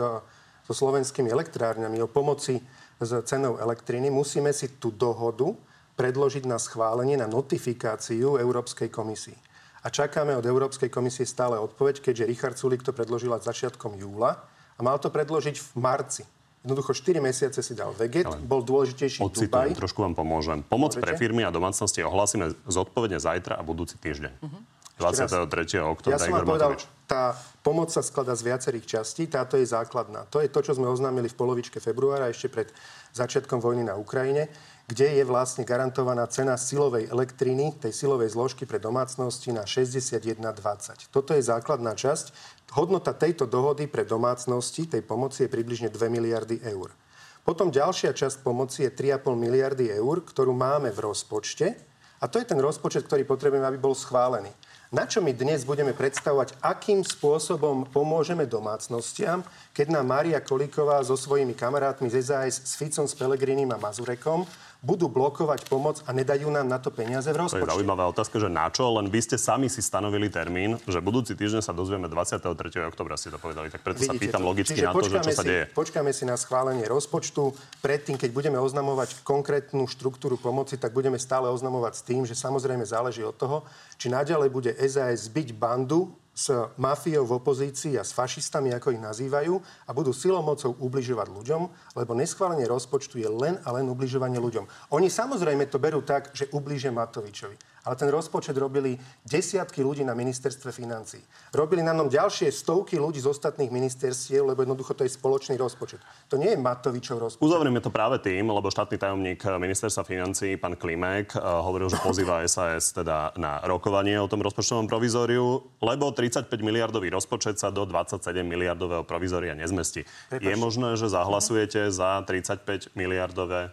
[0.67, 2.59] so slovenskými elektrárňami o pomoci
[2.99, 5.55] s cenou elektriny, musíme si tú dohodu
[5.97, 9.35] predložiť na schválenie, na notifikáciu Európskej komisii.
[9.83, 14.35] A čakáme od Európskej komisie stále odpoveď, keďže Richard Sulik to predložila začiatkom júla
[14.77, 16.23] a mal to predložiť v marci.
[16.67, 19.71] Jednoducho 4 mesiace si dal veget, Ale bol dôležitejší Dubaj.
[19.71, 20.59] trošku vám pomôžem.
[20.67, 21.03] Pomoc Môžete?
[21.07, 24.35] pre firmy a domácnosti ohlásime zodpovedne zajtra a budúci týždeň.
[24.43, 24.59] Uh-huh.
[24.99, 25.47] 23.
[25.79, 26.17] oktobra.
[26.17, 26.75] Ja som vám povedal,
[27.07, 30.25] tá pomoc sa skladá z viacerých častí, táto je základná.
[30.33, 32.67] To je to, čo sme oznámili v polovičke februára, ešte pred
[33.15, 34.51] začiatkom vojny na Ukrajine,
[34.87, 41.11] kde je vlastne garantovaná cena silovej elektriny, tej silovej zložky pre domácnosti na 61,20.
[41.11, 42.31] Toto je základná časť.
[42.71, 46.95] Hodnota tejto dohody pre domácnosti, tej pomoci, je približne 2 miliardy eur.
[47.43, 51.75] Potom ďalšia časť pomoci je 3,5 miliardy eur, ktorú máme v rozpočte.
[52.23, 54.49] A to je ten rozpočet, ktorý potrebujeme, aby bol schválený.
[54.87, 59.43] Na čo my dnes budeme predstavovať, akým spôsobom pomôžeme domácnostiam,
[59.75, 64.47] keď nám Mária Kolíková so svojimi kamarátmi z SAS, s Ficom, s Pelegrinim a Mazurekom
[64.81, 67.65] budú blokovať pomoc a nedajú nám na to peniaze v rozpočte.
[67.65, 71.01] To je zaujímavá otázka, že na čo, len vy ste sami si stanovili termín, že
[71.01, 72.53] budúci týždeň sa dozvieme 23.
[72.85, 73.73] oktobra, si to povedali.
[73.73, 74.47] Tak preto Vidíte sa pýtam to.
[74.47, 75.63] logicky Čiže na to, že čo sa deje.
[75.73, 77.57] Počkáme si na schválenie rozpočtu.
[77.81, 82.85] Predtým, keď budeme oznamovať konkrétnu štruktúru pomoci, tak budeme stále oznamovať s tým, že samozrejme
[82.85, 83.65] záleží od toho,
[83.97, 89.01] či naďalej bude SAS byť bandu s mafiou v opozícii a s fašistami, ako ich
[89.01, 91.61] nazývajú, a budú silou mocou ubližovať ľuďom,
[91.97, 94.93] lebo neschválenie rozpočtu je len a len ubližovanie ľuďom.
[94.93, 100.11] Oni samozrejme to berú tak, že ubliže Matovičovi ale ten rozpočet robili desiatky ľudí na
[100.11, 101.23] ministerstve financí.
[101.55, 106.03] Robili na ňom ďalšie stovky ľudí z ostatných ministerstiev, lebo jednoducho to je spoločný rozpočet.
[106.27, 107.47] To nie je Matovičov rozpočet.
[107.47, 112.43] Uzavrieme to práve tým, lebo štátny tajomník ministerstva financí, pán Klimek, eh, hovoril, že pozýva
[112.51, 118.43] SAS teda na rokovanie o tom rozpočtovom provizóriu, lebo 35 miliardový rozpočet sa do 27
[118.43, 120.03] miliardového provizória nezmestí.
[120.27, 120.43] Prepač.
[120.43, 123.71] Je možné, že zahlasujete za 35 miliardové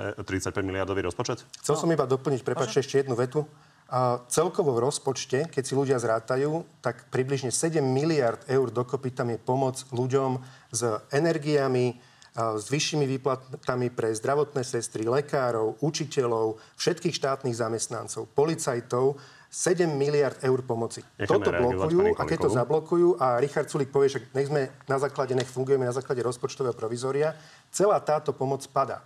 [0.00, 1.44] 35 miliardový rozpočet?
[1.60, 3.44] Chcel som iba doplniť, prepáčte, ešte jednu vetu.
[3.90, 9.34] A celkovo v rozpočte, keď si ľudia zrátajú, tak približne 7 miliard eur dokopy tam
[9.34, 10.38] je pomoc ľuďom
[10.70, 11.98] s energiami,
[12.38, 19.18] s vyššími výplatami pre zdravotné sestry, lekárov, učiteľov, všetkých štátnych zamestnancov, policajtov.
[19.50, 21.02] 7 miliard eur pomoci.
[21.18, 24.94] Necháme Toto blokujú a keď to zablokujú a Richard Sulik povie, že nech sme na
[25.02, 27.34] základe, nech fungujeme na základe rozpočtového provizória,
[27.74, 29.02] celá táto pomoc padá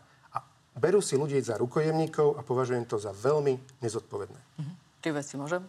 [0.74, 4.40] berú si ľudí za rukojemníkov a považujem to za veľmi nezodpovedné.
[4.58, 4.74] Uh-huh.
[5.00, 5.62] Tri veci môžem?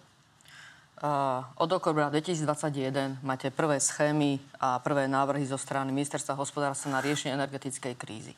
[0.96, 7.04] Uh, od oktobra 2021 máte prvé schémy a prvé návrhy zo strany Ministerstva hospodárstva na
[7.04, 8.34] riešenie energetickej krízy.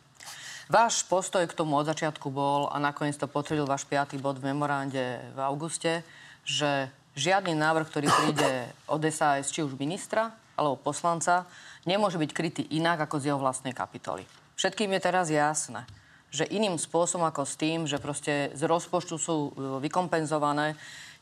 [0.68, 4.52] Váš postoj k tomu od začiatku bol, a nakoniec to potvrdil váš piatý bod v
[4.52, 6.04] memorande v auguste,
[6.44, 11.48] že žiadny návrh, ktorý príde od SAS, či už ministra alebo poslanca,
[11.88, 14.26] nemôže byť krytý inak ako z jeho vlastnej kapitoly.
[14.58, 15.86] Všetkým je teraz jasné,
[16.32, 19.52] že iným spôsobom ako s tým, že proste z rozpočtu sú e,
[19.84, 20.76] vykompenzované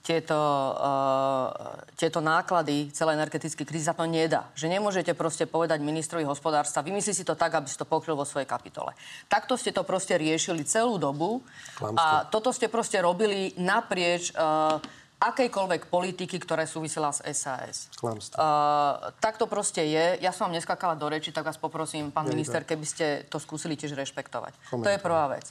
[0.06, 1.50] tieto, uh,
[1.98, 4.46] tieto náklady celé energetické krízy sa to nedá.
[4.54, 8.22] Že nemôžete proste povedať ministrovi hospodárstva, vymyslí si to tak, aby si to pokryl vo
[8.22, 8.94] svojej kapitole.
[9.26, 11.42] Takto ste to proste riešili celú dobu
[11.74, 11.98] Klamstvo.
[11.98, 14.78] a toto ste proste robili naprieč uh,
[15.16, 17.88] akejkoľvek politiky, ktoré súvisela s SAS.
[17.96, 18.36] Klamstvo.
[18.36, 20.20] Uh, tak to proste je.
[20.20, 23.80] Ja som vám neskakala do reči, tak vás poprosím, pán minister, keby ste to skúsili
[23.80, 24.54] tiež rešpektovať.
[24.68, 24.84] Komentujem.
[24.84, 25.46] To je prvá vec.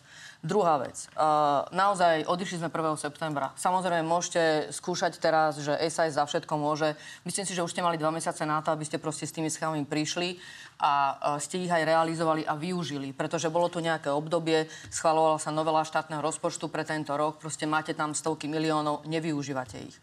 [0.44, 1.08] Druhá vec.
[1.16, 3.00] Uh, naozaj odišli sme 1.
[3.00, 3.56] septembra.
[3.56, 6.92] Samozrejme, môžete skúšať teraz, že SAS za všetko môže.
[7.24, 9.48] Myslím si, že už ste mali dva mesiace na to, aby ste proste s tými
[9.48, 10.36] schémami prišli
[10.84, 13.16] a uh, ste ich aj realizovali a využili.
[13.16, 17.96] Pretože bolo tu nejaké obdobie, schvalovala sa novela štátneho rozpočtu pre tento rok, proste máte
[17.96, 19.96] tam stovky miliónov, nevyužívate ich.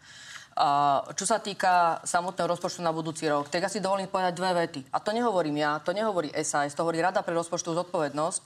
[1.16, 4.80] Čo sa týka samotného rozpočtu na budúci rok, tak ja si dovolím povedať dve vety.
[4.92, 8.40] A to nehovorím ja, to nehovorí SAS, to hovorí Rada pre rozpočtu zodpovednosť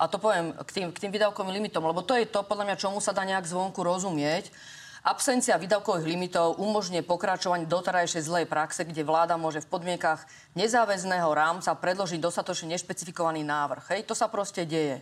[0.00, 2.80] a to poviem k tým, k tým výdavkovým limitom, lebo to je to, podľa mňa,
[2.80, 4.48] čomu sa dá nejak zvonku rozumieť.
[5.04, 10.24] Absencia výdavkových limitov umožňuje pokračovanie doterajšej zlej praxe, kde vláda môže v podmienkach
[10.56, 13.96] nezáväzného rámca predložiť dostatočne nešpecifikovaný návrh.
[13.96, 15.00] Hej, to sa proste deje.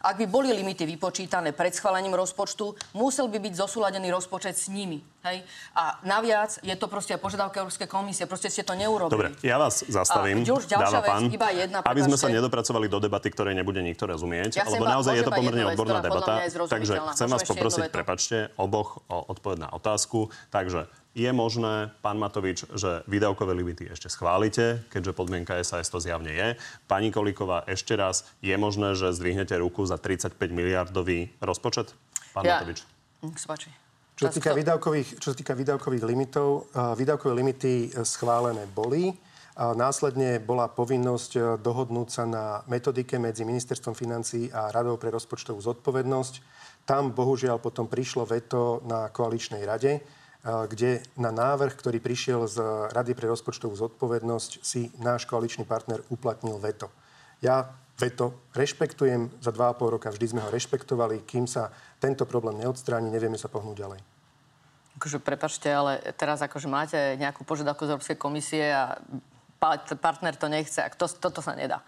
[0.00, 5.04] Ak by boli limity vypočítané pred schválením rozpočtu, musel by byť zosúladený rozpočet s nimi.
[5.20, 5.44] Hej?
[5.76, 8.24] A naviac je to proste požiadavka Európskej komisie.
[8.24, 9.12] Proste ste to neurobili.
[9.12, 10.40] Dobre, ja vás zastavím.
[10.40, 11.78] A už ďalšia vec, pán, iba jedna.
[11.84, 14.56] Aby sme sa nedopracovali do debaty, ktoré nebude nikto rozumieť.
[14.56, 16.48] Ja lebo naozaj je to pomerne odborná debata.
[16.48, 20.32] Takže chcem vás poprosiť, prepačte, oboch o odpoveď na otázku.
[20.48, 26.30] Takže je možné, pán Matovič, že výdavkové limity ešte schválite, keďže podmienka SAS to zjavne
[26.30, 26.48] je.
[26.86, 31.90] Pani Kolíková, ešte raz, je možné, že zdvihnete ruku za 35 miliardový rozpočet?
[32.30, 32.62] Pán ja.
[32.62, 32.86] Matovič.
[33.26, 33.74] Nech sa páči.
[34.20, 39.16] Čo sa týka výdavkových, čo sa týka výdavkových limitov, výdavkové limity e, schválené boli.
[39.56, 45.08] A následne bola povinnosť e, dohodnúť sa na metodike medzi Ministerstvom financí a Radou pre
[45.08, 46.34] rozpočtovú zodpovednosť.
[46.84, 50.04] Tam bohužiaľ potom prišlo veto na koaličnej rade,
[50.44, 52.58] kde na návrh, ktorý prišiel z
[52.96, 56.88] Rady pre rozpočtovú zodpovednosť, si náš koaličný partner uplatnil veto.
[57.44, 61.68] Ja veto rešpektujem, za 2,5 roka vždy sme ho rešpektovali, kým sa
[62.00, 64.00] tento problém neodstráni, nevieme sa pohnúť ďalej.
[64.96, 68.96] Akože prepačte, ale teraz akože máte nejakú požiadavku z Európskej komisie a
[70.00, 71.84] partner to nechce, a to, toto sa nedá.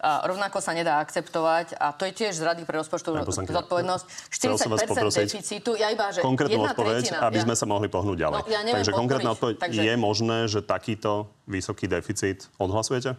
[0.00, 4.04] A rovnako sa nedá akceptovať a to je tiež z Rady pre rozpočtovú zodpovednosť.
[4.32, 7.44] 40% deficitu, ja iba, že Konkrétnu odpoveď, tretina, aby ja.
[7.44, 8.40] sme sa mohli pohnúť ďalej.
[8.40, 9.80] No, ja Takže konkrétna odpoveď, Takže...
[9.84, 13.12] je možné, že takýto vysoký deficit odhlasujete?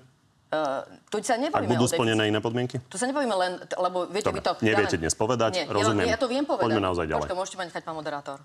[0.52, 2.84] Uh, tu sa nebavíme Ak budú splnené iné podmienky?
[2.92, 4.52] Tu sa nebavíme len, lebo viete, Dobre, vy to...
[4.60, 6.12] Neviete dnes povedať, nie, rozumiem.
[6.12, 6.66] Ja, ja to viem povedať.
[6.68, 7.24] Poďme naozaj ďalej.
[7.24, 8.38] Počkaj, môžete ma nechať, pán moderátor.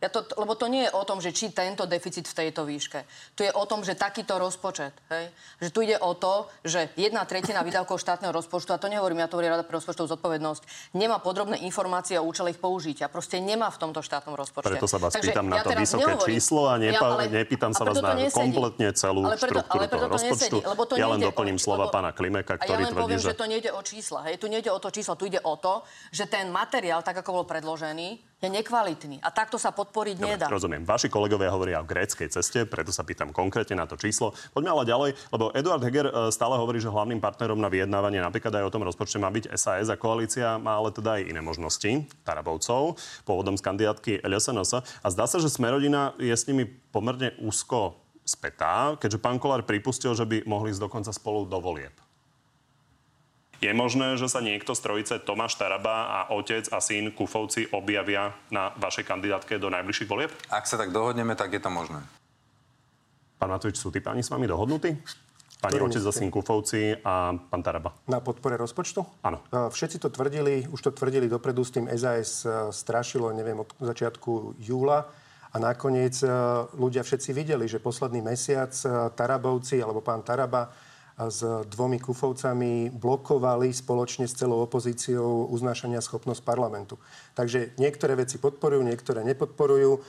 [0.00, 3.04] Ja to, lebo to nie je o tom, že či tento deficit v tejto výške.
[3.36, 4.96] Tu je o tom, že takýto rozpočet.
[5.12, 5.28] Hej?
[5.60, 9.28] Že tu ide o to, že jedna tretina výdavkov štátneho rozpočtu, a to nehovorím, ja
[9.28, 13.12] to hovorím Rada pre rozpočtovú zodpovednosť, nemá podrobné informácie o účele ich použitia.
[13.12, 14.72] Proste nemá v tomto štátnom rozpočte.
[14.72, 17.72] Preto sa vás Takže pýtam na to vysoké nehovorím, číslo a nepa, ja, ale, nepýtam
[17.76, 20.32] sa vás na kompletne celú ale preto, štruktúru ale preto toho rozpočtu.
[20.32, 23.04] Nesedí, lebo to ja len doplním o, slova lebo, pána Klimeka, ktorý ja len tvrdí,
[23.04, 23.28] poviem, že...
[23.28, 24.18] že to nejde o čísla.
[24.32, 24.40] Hej?
[24.40, 27.44] Tu nejde o to číslo, tu ide o to, že ten materiál, tak ako bol
[27.44, 29.20] predložený, je nekvalitný.
[29.20, 30.48] A takto sa podporiť Dobre, nedá.
[30.48, 30.82] Rozumiem.
[30.88, 34.32] Vaši kolegovia hovoria o gréckej ceste, preto sa pýtam konkrétne na to číslo.
[34.56, 38.56] Poďme ale ďalej, lebo Eduard Heger e, stále hovorí, že hlavným partnerom na vyjednávanie napríklad
[38.56, 42.08] aj o tom rozpočte má byť SAS a koalícia má ale teda aj iné možnosti,
[42.24, 42.96] Tarabovcov,
[43.28, 44.80] pôvodom z kandidátky LSNS.
[45.04, 50.16] A zdá sa, že Smerodina je s nimi pomerne úzko spätá, keďže pán Kolár pripustil,
[50.16, 51.92] že by mohli ísť dokonca spolu do volieb.
[53.60, 58.32] Je možné, že sa niekto z trojice Tomáš Taraba a otec a syn Kufovci objavia
[58.48, 60.32] na vašej kandidátke do najbližších volieb?
[60.48, 62.00] Ak sa tak dohodneme, tak je to možné.
[63.36, 64.96] Pán Matovič, sú tí páni s vami dohodnutí?
[65.60, 67.92] Pani Ktorý otec za syn Kufovci a pán Taraba.
[68.08, 69.04] Na podpore rozpočtu?
[69.20, 69.44] Áno.
[69.52, 74.56] Všetci to tvrdili, už to tvrdili dopredu, s tým SAS e, strašilo, neviem, od začiatku
[74.56, 75.04] júla.
[75.52, 76.32] A nakoniec e,
[76.80, 80.72] ľudia všetci videli, že posledný mesiac e, Tarabovci alebo pán Taraba
[81.28, 86.96] s dvomi kufovcami blokovali spoločne s celou opozíciou uznášania schopnosť parlamentu.
[87.36, 90.00] Takže niektoré veci podporujú, niektoré nepodporujú.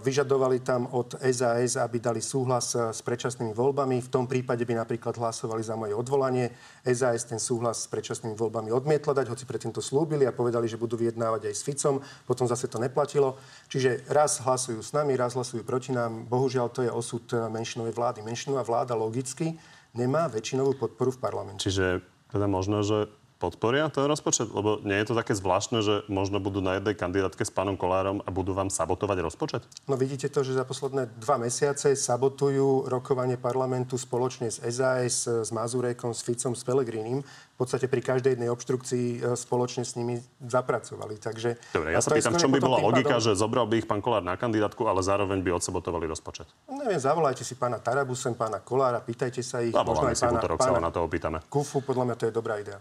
[0.00, 4.00] Vyžadovali tam od SAS, aby dali súhlas s predčasnými voľbami.
[4.00, 6.56] V tom prípade by napríklad hlasovali za moje odvolanie.
[6.88, 10.80] SAS ten súhlas s predčasnými voľbami odmietla dať, hoci predtým to slúbili a povedali, že
[10.80, 12.00] budú vyjednávať aj s Ficom.
[12.24, 13.36] Potom zase to neplatilo.
[13.68, 16.24] Čiže raz hlasujú s nami, raz hlasujú proti nám.
[16.24, 18.24] Bohužiaľ, to je osud menšinovej vlády.
[18.24, 19.52] Menšinová vláda logicky
[19.98, 21.66] nemá väčšinovú podporu v parlamente.
[21.66, 24.50] Čiže teda možno, že podporia ten rozpočet?
[24.50, 28.20] Lebo nie je to také zvláštne, že možno budú na jednej kandidátke s pánom Kolárom
[28.26, 29.62] a budú vám sabotovať rozpočet?
[29.86, 35.50] No vidíte to, že za posledné dva mesiace sabotujú rokovanie parlamentu spoločne s SAS, s
[35.54, 37.22] Mazurekom, s Ficom, s Pelegrinim.
[37.22, 41.18] V podstate pri každej jednej obštrukcii e, spoločne s nimi zapracovali.
[41.18, 43.26] Takže, Dobre, ja sa pýtam, v čom by bola logika, pádom...
[43.26, 46.46] že zobral by ich pán Kolár na kandidátku, ale zároveň by odsabotovali rozpočet?
[46.70, 49.74] Neviem, zavolajte si pána Tarabu sem, pána Kolára, pýtajte sa ich.
[49.74, 51.42] Zavoláme si pána, pána, na to opýtame.
[51.50, 52.78] Kufu, podľa mňa to je dobrá idea.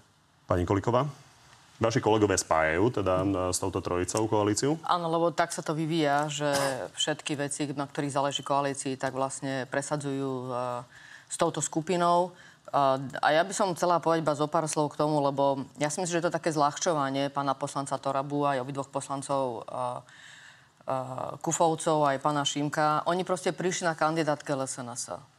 [0.47, 1.03] Pani Koliková?
[1.77, 3.15] Vaši kolegové spájajú teda
[3.53, 4.81] s touto trojicou koalíciu?
[4.81, 6.49] Áno, lebo tak sa to vyvíja, že
[6.97, 10.81] všetky veci, na ktorých záleží koalícii, tak vlastne presadzujú uh,
[11.29, 12.33] s touto skupinou.
[12.73, 15.93] Uh, a ja by som chcela povedať iba zo pár slov k tomu, lebo ja
[15.93, 20.01] si myslím, že je to také zľahčovanie pána poslanca Torabu aj obidvoch poslancov uh,
[20.89, 23.05] uh, Kufovcov aj pána Šimka.
[23.05, 25.36] Oni proste prišli na kandidátke LSNS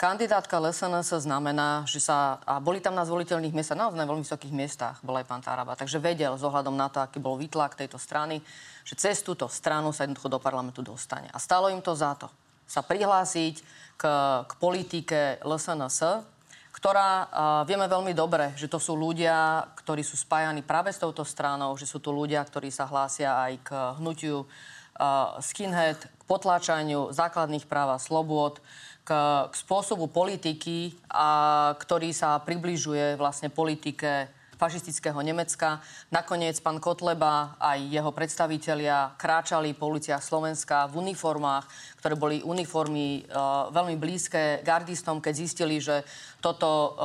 [0.00, 2.40] Kandidátka LSNS znamená, že sa...
[2.48, 5.76] A boli tam na zvoliteľných miestach, naozaj na veľmi vysokých miestach bol aj pán Taraba.
[5.76, 8.40] Takže vedel z ohľadom na to, aký bol výtlak tejto strany,
[8.80, 11.28] že cez túto stranu sa jednoducho do parlamentu dostane.
[11.28, 12.32] A stalo im to za to
[12.70, 13.54] sa prihlásiť
[13.98, 14.04] k,
[14.46, 16.22] k politike LSNS,
[16.70, 17.26] ktorá uh,
[17.66, 21.90] vieme veľmi dobre, že to sú ľudia, ktorí sú spájani práve s touto stranou, že
[21.90, 27.90] sú to ľudia, ktorí sa hlásia aj k hnutiu uh, skinhead, k potláčaniu základných práv
[27.90, 28.62] a slobôd, k,
[29.10, 35.80] k spôsobu politiky, a, ktorý sa približuje vlastne politike fašistického Nemecka.
[36.12, 41.64] Nakoniec pán Kotleba aj jeho predstavitelia kráčali po uliciach Slovenska v uniformách,
[42.04, 46.04] ktoré boli uniformy uh, veľmi blízke gardistom, keď zistili, že
[46.40, 46.96] toto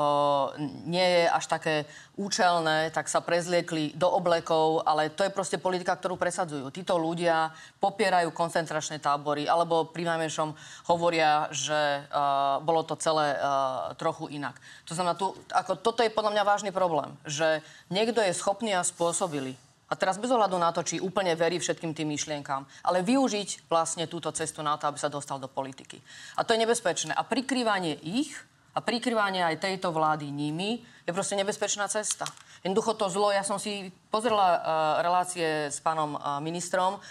[0.88, 1.76] nie je až také
[2.15, 6.71] účelné, tak sa prezliekli do oblekov, ale to je proste politika, ktorú presadzujú.
[6.71, 7.52] Títo ľudia
[7.84, 10.56] popierajú koncentračné tábory, alebo pri najmenšom
[10.88, 14.56] hovoria, že uh, bolo to celé uh, trochu inak.
[14.88, 17.60] To znamená, tu, ako, toto je podľa mňa vážny problém, že
[17.91, 21.93] niekto je schopný a spôsobili a teraz bez ohľadu na to, či úplne verí všetkým
[21.93, 26.02] tým myšlienkám, ale využiť vlastne túto cestu na to, aby sa dostal do politiky.
[26.39, 27.13] A to je nebezpečné.
[27.13, 28.34] A prikrývanie ich
[28.75, 32.27] a prikrývanie aj tejto vlády nimi je proste nebezpečná cesta.
[32.59, 34.59] Jednoducho to zlo, ja som si pozrela uh,
[34.99, 37.01] relácie s pánom uh, ministrom, uh,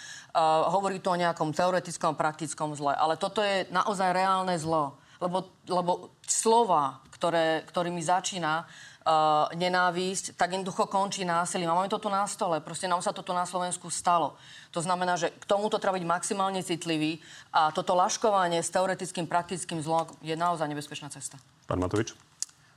[0.69, 5.01] hovorí to o nejakom teoretickom, praktickom zle, ale toto je naozaj reálne zlo.
[5.23, 8.67] Lebo, lebo slova, ktoré, ktorými začína,
[9.05, 11.71] uh, nenávisť, tak jednoducho končí násilím.
[11.71, 12.59] A máme to tu na stole.
[12.65, 14.35] Proste nám sa to tu na Slovensku stalo.
[14.73, 17.21] To znamená, že k tomuto treba byť maximálne citlivý
[17.53, 21.37] a toto laškovanie s teoretickým, praktickým zlom je naozaj nebezpečná cesta.
[21.69, 22.17] Pán Matovič?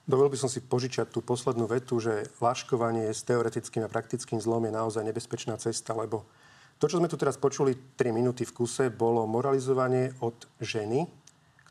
[0.08, 4.63] Dovolil by som si požičať tú poslednú vetu, že laškovanie s teoretickým a praktickým zlom
[4.63, 6.24] je naozaj nebezpečná cesta, lebo
[6.80, 11.10] to, čo sme tu teraz počuli 3 minúty v kuse, bolo moralizovanie od ženy,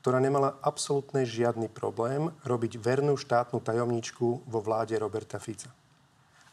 [0.06, 5.66] ktorá nemala absolútne žiadny problém robiť vernú štátnu tajomníčku vo vláde Roberta Fica.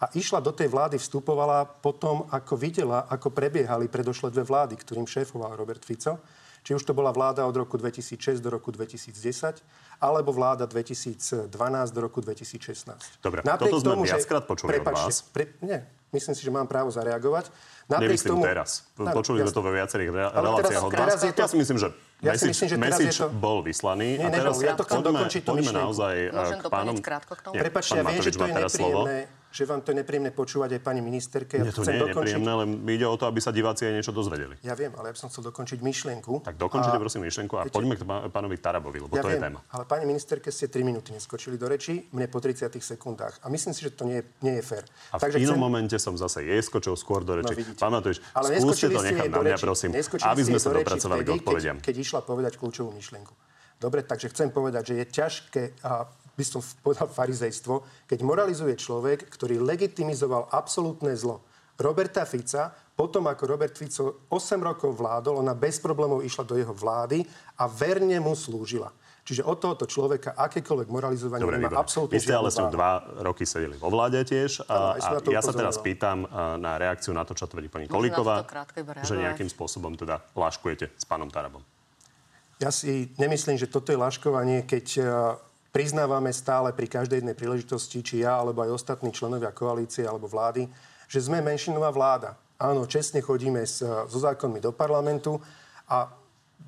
[0.02, 5.06] A išla do tej vlády, vstupovala potom, ako videla, ako prebiehali predošle dve vlády, ktorým
[5.06, 6.18] šéfoval Robert Fico.
[6.66, 9.14] Či už to bola vláda od roku 2006 do roku 2010,
[10.02, 11.54] alebo vláda 2012
[11.94, 13.22] do roku 2016.
[13.22, 15.18] Dobre, Napriek toto sme tomu, viackrát počuli prepačte, od vás.
[15.30, 15.78] Pre, nie,
[16.10, 17.54] myslím si, že mám právo zareagovať.
[17.86, 18.90] Napriek Nemyslím tomu, teraz.
[18.98, 21.22] Počuli sme to vo viacerých reláciách od vás.
[21.22, 21.38] To...
[21.38, 23.28] Ja si myslím, že ja message, myslím, že message to...
[23.36, 24.16] bol vyslaný.
[24.16, 26.96] Nie, a teraz ja to chcem poďme, dokončiť poďme naozaj Môžem k pánom...
[27.04, 27.54] krátko k tomu?
[27.60, 31.06] Prepačte, ja viem, že to je nepríjemné že vám to je nepríjemné počúvať aj pani
[31.06, 31.62] ministerke.
[31.62, 32.42] Ja to nie je dokončiť...
[32.42, 34.58] nepríjemné, ale ide o to, aby sa diváci aj niečo dozvedeli.
[34.66, 36.42] Ja viem, ale ja som chcel dokončiť myšlienku.
[36.42, 37.02] Tak dokončite a...
[37.02, 37.78] prosím myšlienku a Viete...
[37.78, 39.60] poďme k pánovi Tarabovi, lebo ja to viem, je téma.
[39.70, 43.46] Ale pani ministerke ste 3 minúty neskočili do reči, mne po 30 sekundách.
[43.46, 44.84] A myslím si, že to nie je, nie je fér.
[45.14, 45.66] A Takže v inom chcem...
[45.70, 47.54] momente som zase jej skočil skôr do reči.
[47.54, 48.26] No, Pán Matovič,
[48.58, 51.78] skúste to nechať na mňa, prosím, aby sme sa dopracovali k odpovediam.
[51.78, 53.38] Keď, keď išla povedať kľúčovú myšlienku.
[53.78, 59.30] Dobre, takže chcem povedať, že je ťažké a by som povedal farizejstvo, keď moralizuje človek,
[59.30, 61.46] ktorý legitimizoval absolútne zlo.
[61.78, 66.74] Roberta Fica, potom ako Robert Fico 8 rokov vládol, ona bez problémov išla do jeho
[66.74, 67.26] vlády
[67.58, 68.94] a verne mu slúžila.
[69.24, 73.48] Čiže od tohoto človeka akékoľvek moralizovanie Dobre, nemá absolútne Vy ste ale som dva roky
[73.48, 74.68] sedeli vo vláde tiež.
[74.68, 76.28] A, a ja sa teraz pýtam
[76.60, 78.44] na reakciu na to, čo tvrdí pani Kolíková,
[79.00, 81.64] že nejakým spôsobom teda laškujete s pánom Tarabom.
[82.60, 84.86] Ja si nemyslím, že toto je laškovanie, keď
[85.74, 90.70] priznávame stále pri každej jednej príležitosti, či ja, alebo aj ostatní členovia koalície alebo vlády,
[91.10, 92.38] že sme menšinová vláda.
[92.62, 95.42] Áno, čestne chodíme s, so zákonmi do parlamentu
[95.90, 96.14] a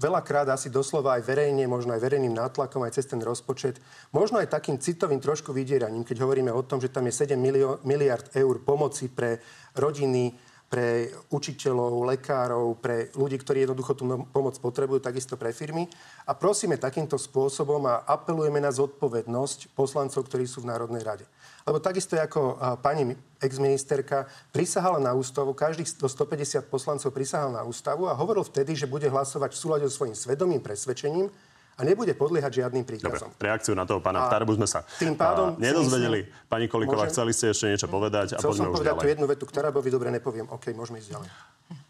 [0.01, 3.79] veľakrát asi doslova aj verejne, možno aj verejným nátlakom, aj cez ten rozpočet,
[4.11, 7.37] možno aj takým citovým trošku vydieraním, keď hovoríme o tom, že tam je 7
[7.85, 9.39] miliard eur pomoci pre
[9.77, 10.35] rodiny,
[10.75, 15.87] pre učiteľov, lekárov, pre ľudí, ktorí jednoducho tú pomoc potrebujú, takisto pre firmy.
[16.27, 21.23] A prosíme takýmto spôsobom a apelujeme na zodpovednosť poslancov, ktorí sú v Národnej rade.
[21.63, 28.17] Lebo takisto ako pani exministerka prisahala na ústavu, každých 150 poslancov prisahal na ústavu a
[28.19, 31.31] hovoril vtedy, že bude hlasovať v súlade so svojím svedomým presvedčením
[31.75, 33.35] a nebude podliehať žiadnym príkazom.
[33.35, 36.23] Dobre, reakciu na toho pána Tarbu sme sa tým pádom nedozvedeli.
[36.23, 37.11] Myslím, Pani Kolíková, môžem...
[37.11, 39.03] chceli ste ešte niečo povedať a Chcel som povedať ďalej.
[39.03, 40.47] tú jednu vetu k Tarabovi, dobre, nepoviem.
[40.47, 41.29] OK, môžeme ísť ďalej.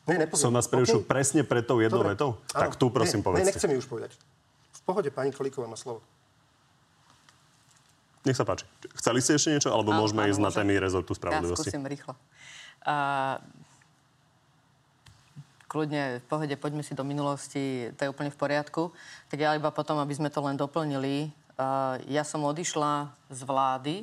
[0.10, 0.42] Ne, nepoviem.
[0.42, 1.10] Som vás prerušil okay.
[1.10, 2.18] presne pred tou jednou dobre.
[2.18, 2.42] vetou?
[2.58, 2.62] Áno.
[2.66, 3.46] Tak tu prosím ne, povedzte.
[3.46, 4.12] Ne, nechcem ju už povedať.
[4.74, 6.02] V pohode, pani Kolíková má slovo.
[8.26, 8.66] Nech sa páči.
[8.98, 10.50] Chceli ste ešte niečo, alebo áno, môžeme áno, ísť môžem.
[10.50, 11.70] na témy rezortu spravodlivosti?
[11.70, 12.18] Ja skúsim rýchlo.
[12.82, 13.38] Uh,
[15.76, 18.96] kľudne v pohode, poďme si do minulosti, to je úplne v poriadku.
[19.28, 21.28] Tak ja iba potom, aby sme to len doplnili,
[21.60, 23.96] uh, ja som odišla z vlády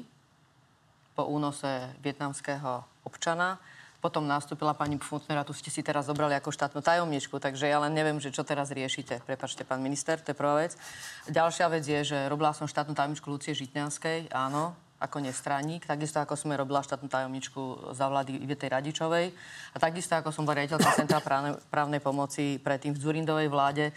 [1.17, 3.57] po únose vietnamského občana.
[4.05, 7.81] Potom nastúpila pani Pfundner a tu ste si teraz zobrali ako štátnu tajomničku, takže ja
[7.81, 9.25] len neviem, že čo teraz riešite.
[9.25, 10.77] Prepačte, pán minister, to je prvá vec.
[11.25, 16.39] Ďalšia vec je, že robila som štátnu tajomničku Lucie Žitňanskej, áno, ako nestraník, takisto ako
[16.39, 19.27] som robila štátnu tajomničku za vlády Ivetej Radičovej
[19.75, 23.91] a takisto ako som riaditeľka Centra právnej, právnej pomoci predtým v Zurindovej vláde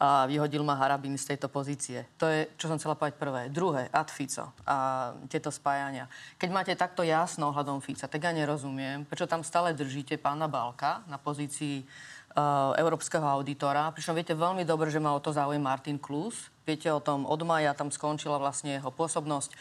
[0.00, 2.08] a vyhodil ma Harabin z tejto pozície.
[2.16, 3.52] To je, čo som chcela povedať prvé.
[3.52, 6.08] Druhé, ad Fico a tieto spájania.
[6.40, 11.04] Keď máte takto jasno ohľadom Fica, tak ja nerozumiem, prečo tam stále držíte pána Balka
[11.04, 13.92] na pozícii uh, európskeho auditora.
[13.92, 16.48] Pričom viete veľmi dobre, že má o to záujem Martin Klus.
[16.64, 19.52] Viete o tom, od maja tam skončila vlastne jeho pôsobnosť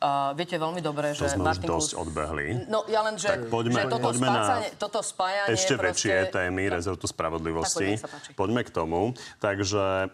[0.00, 1.28] Uh, viete veľmi dobre, že...
[1.28, 2.02] To sme Martin už dosť Klus...
[2.08, 2.46] odbehli.
[2.72, 5.52] No ja len, že, tak poďme, že toto, poďme spácanie, na toto spájanie...
[5.52, 5.84] Ešte proste...
[5.84, 6.72] väčšie témy no.
[6.72, 8.00] rezortu spravodlivosti.
[8.00, 9.12] Tak, poďme k tomu.
[9.44, 10.08] Takže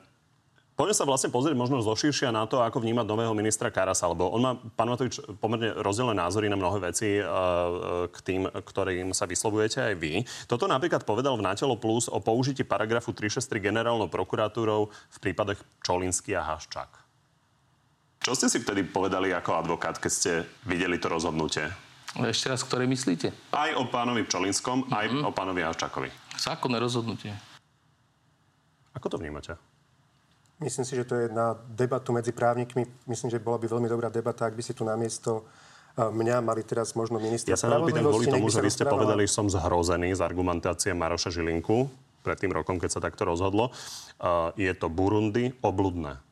[0.76, 4.44] Poďme sa vlastne pozrieť možno zoširšia na to, ako vnímať nového ministra Karasa, lebo on
[4.44, 9.80] má, pán Matovič, pomerne rozdielne názory na mnohé veci uh, k tým, ktorým sa vyslovujete
[9.80, 10.20] aj vy.
[10.44, 16.36] Toto napríklad povedal v Natelo Plus o použití paragrafu 363 generálnou prokuratúrou v prípadoch Čolinsky
[16.36, 17.05] a Haščák.
[18.26, 20.32] Čo ste si vtedy povedali ako advokát, keď ste
[20.66, 21.70] videli to rozhodnutie?
[22.18, 23.30] Ešte raz, ktoré myslíte?
[23.54, 24.98] Aj o pánovi Pčolinskom, mm-hmm.
[24.98, 26.10] aj o pánovi Haščákovi.
[26.34, 27.30] Zákonné rozhodnutie.
[28.98, 29.54] Ako to vnímate?
[30.58, 32.82] Myslím si, že to je na debatu medzi právnikmi.
[33.06, 35.46] Myslím, že bola by veľmi dobrá debata, ak by si tu namiesto
[35.94, 39.30] e, mňa mali teraz možno minister Ja sa pýtam kvôli tomu, že vy ste povedali,
[39.30, 41.86] že som zhrozený z argumentácie Maroša Žilinku
[42.26, 43.70] pred tým rokom, keď sa takto rozhodlo.
[44.18, 46.25] Uh, je to Burundi obludné.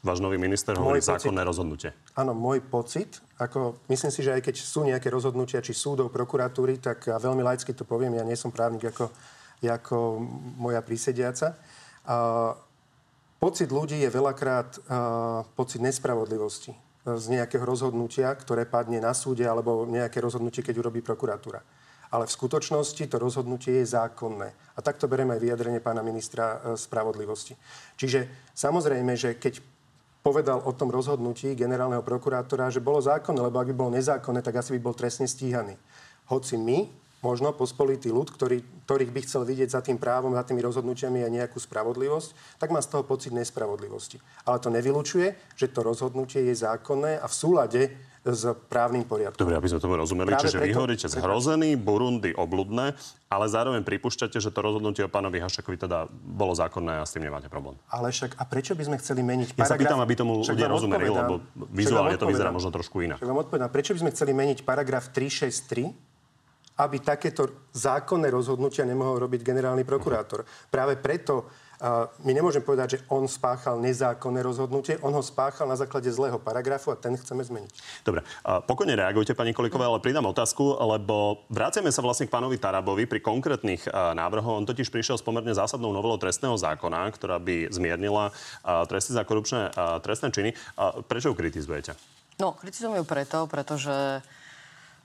[0.00, 1.92] Váš nový minister hovorí pocit, zákonné rozhodnutie.
[2.16, 6.80] Áno, môj pocit, ako myslím si, že aj keď sú nejaké rozhodnutia, či súdov, prokuratúry,
[6.80, 9.12] tak ja veľmi laicky to poviem, ja nie som právnik ako,
[9.60, 10.24] ako
[10.56, 11.52] moja prísediaca.
[12.08, 12.56] A,
[13.36, 16.72] pocit ľudí je veľakrát a, pocit nespravodlivosti
[17.04, 21.60] z nejakého rozhodnutia, ktoré padne na súde, alebo nejaké rozhodnutie, keď urobí prokuratúra.
[22.10, 24.48] Ale v skutočnosti to rozhodnutie je zákonné.
[24.74, 27.54] A takto bereme aj vyjadrenie pána ministra e, spravodlivosti.
[27.94, 29.62] Čiže samozrejme, že keď
[30.20, 34.60] povedal o tom rozhodnutí generálneho prokurátora, že bolo zákonné, lebo ak by bolo nezákonné, tak
[34.60, 35.76] asi by bol trestne stíhaný.
[36.28, 36.88] Hoci my,
[37.24, 41.32] možno pospolitý ľud, ktorý, ktorých by chcel vidieť za tým právom, za tými rozhodnutiami aj
[41.32, 44.20] nejakú spravodlivosť, tak má z toho pocit nespravodlivosti.
[44.44, 47.80] Ale to nevylučuje, že to rozhodnutie je zákonné a v súlade
[48.20, 49.40] s právnym poriadkom.
[49.40, 50.28] Dobre, aby sme tomu rozumeli.
[50.28, 50.68] Práve Čiže preto...
[50.68, 52.92] vy hovoríte zhrozený, Burundi obludné,
[53.32, 57.24] ale zároveň pripúšťate, že to rozhodnutie o pánovi Hašakovi teda bolo zákonné a s tým
[57.24, 57.80] nemáte problém.
[57.88, 59.72] Ale však a prečo by sme chceli meniť paragraf...
[59.72, 61.40] Ja sa pýtam, aby tomu ľudia rozumeli, lebo
[61.72, 63.24] vizuálne to vyzerá možno trošku inak.
[63.24, 66.10] vám odpovedám, prečo by sme chceli meniť paragraf 363
[66.80, 70.48] aby takéto zákonné rozhodnutia nemohol robiť generálny prokurátor.
[70.72, 71.52] Práve preto
[72.20, 76.92] my nemôžeme povedať, že on spáchal nezákonné rozhodnutie, on ho spáchal na základe zlého paragrafu
[76.92, 78.04] a ten chceme zmeniť.
[78.04, 83.08] Dobre, pokojne reagujte, pani Koliková, ale pridám otázku, lebo vráciame sa vlastne k pánovi Tarabovi
[83.08, 84.60] pri konkrétnych návrhoch.
[84.60, 88.28] On totiž prišiel s pomerne zásadnou novelou trestného zákona, ktorá by zmiernila
[88.84, 89.72] tresty za korupčné
[90.04, 90.50] trestné činy.
[91.08, 91.96] Prečo ju kritizujete?
[92.36, 94.20] No, kritizujem ju preto, pretože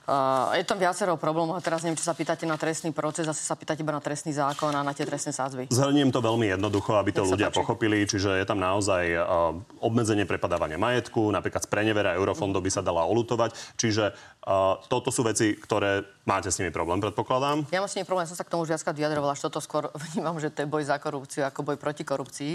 [0.06, 1.58] Uh, je tam viacero problémov.
[1.58, 4.70] Teraz neviem, či sa pýtate na trestný proces, asi sa pýtate iba na trestný zákon
[4.70, 5.66] a na tie trestné sádzby.
[5.74, 8.06] Zhrniem to veľmi jednoducho, aby to Nech ľudia pochopili.
[8.06, 13.02] Čiže je tam naozaj uh, obmedzenie prepadávania majetku, napríklad z prenevera eurofondov by sa dala
[13.02, 13.50] olutovať.
[13.74, 14.14] Čiže
[14.46, 17.66] uh, toto sú veci, ktoré máte s nimi problém, predpokladám.
[17.70, 19.90] Ja mám s nimi problém, som sa k tomu už viackrát vyjadrovala, že toto skôr
[20.10, 22.52] vnímam, že to je boj za korupciu ako boj proti korupcii,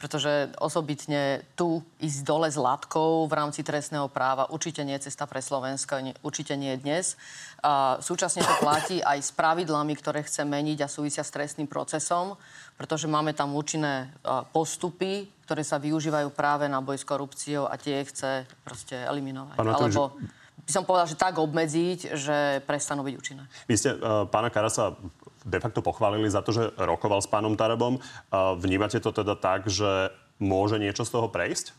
[0.00, 5.28] pretože osobitne tu ísť dole s látkou v rámci trestného práva určite nie je cesta
[5.28, 7.04] pre Slovensko, určite nie je dnes.
[7.64, 12.36] A súčasne to platí aj s pravidlami, ktoré chce meniť a súvisia s trestným procesom,
[12.76, 14.12] pretože máme tam účinné
[14.52, 19.56] postupy, ktoré sa využívajú práve na boj s korupciou a tie chce proste eliminovať.
[19.56, 20.16] Pán Alebo
[20.64, 23.44] by som povedal, že tak obmedziť, že prestanú byť účinné.
[23.68, 24.96] Vy ste uh, pána Karasa
[25.44, 28.00] de facto pochválili za to, že rokoval s pánom Tarabom.
[28.00, 30.08] Uh, vnímate to teda tak, že
[30.40, 31.76] môže niečo z toho prejsť?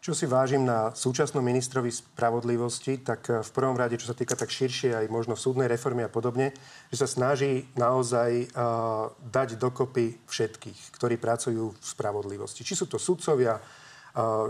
[0.00, 4.54] Čo si vážim na súčasnom ministrovi spravodlivosti, tak v prvom rade, čo sa týka tak
[4.54, 6.54] širšie aj možno súdnej reformy a podobne,
[6.94, 12.62] že sa snaží naozaj uh, dať dokopy všetkých, ktorí pracujú v spravodlivosti.
[12.62, 13.58] Či sú to sudcovia,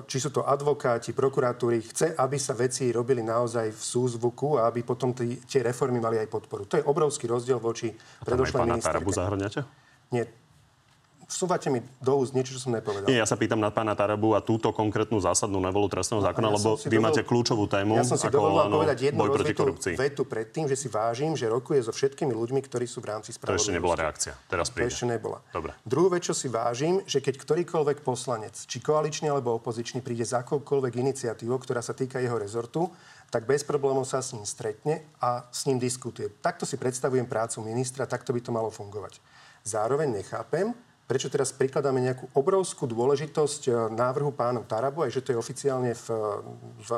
[0.06, 4.86] či sú to advokáti, prokuratúry, chce, aby sa veci robili naozaj v súzvuku a aby
[4.86, 6.70] potom tí, tie reformy mali aj podporu.
[6.70, 7.90] To je obrovský rozdiel voči
[8.22, 9.10] predošlej ministerke.
[9.10, 9.60] A zahrňate?
[10.14, 10.45] Nie,
[11.26, 13.10] Vsúvate mi do úst niečo, čo som nepovedal.
[13.10, 16.54] Nie, ja sa pýtam na pána Tarabu a túto konkrétnu zásadnú novelu trestného zákona, ja
[16.54, 17.02] lebo vy dovol...
[17.02, 17.98] máte kľúčovú tému.
[17.98, 19.94] Ja som si dovolil povedať jednu boj proti korupcii.
[19.98, 23.58] vetu predtým, že si vážim, že rokuje so všetkými ľuďmi, ktorí sú v rámci spravodlivosti.
[23.58, 24.32] To ešte nebola reakcia.
[24.46, 24.86] Teraz príde.
[24.86, 25.38] To ešte nebola.
[25.50, 25.74] Dobre.
[25.82, 30.30] Druhú vec, čo si vážim, že keď ktorýkoľvek poslanec, či koaličný alebo opozičný, príde s
[30.30, 32.86] akoukoľvek iniciatívou, ktorá sa týka jeho rezortu,
[33.34, 36.30] tak bez problémov sa s ním stretne a s ním diskutuje.
[36.38, 39.18] Takto si predstavujem prácu ministra, takto by to malo fungovať.
[39.66, 40.70] Zároveň nechápem,
[41.06, 45.94] prečo teraz prikladáme nejakú obrovskú dôležitosť e, návrhu pánu Tarabu, aj že to je oficiálne
[45.94, 46.06] v,
[46.82, 46.90] v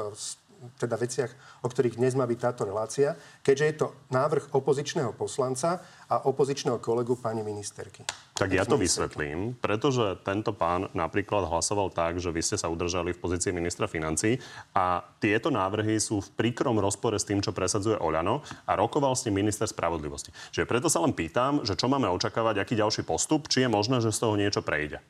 [0.78, 1.30] teda veciach,
[1.62, 6.80] o ktorých dnes má byť táto relácia, keďže je to návrh opozičného poslanca a opozičného
[6.82, 8.02] kolegu pani ministerky.
[8.34, 13.14] Tak ja to vysvetlím, pretože tento pán napríklad hlasoval tak, že vy ste sa udržali
[13.14, 14.38] v pozícii ministra financí
[14.74, 19.26] a tieto návrhy sú v príkrom rozpore s tým, čo presadzuje Oľano a rokoval s
[19.26, 20.30] ním minister spravodlivosti.
[20.54, 23.98] Čiže preto sa len pýtam, že čo máme očakávať, aký ďalší postup, či je možné,
[23.98, 25.02] že z toho niečo prejde.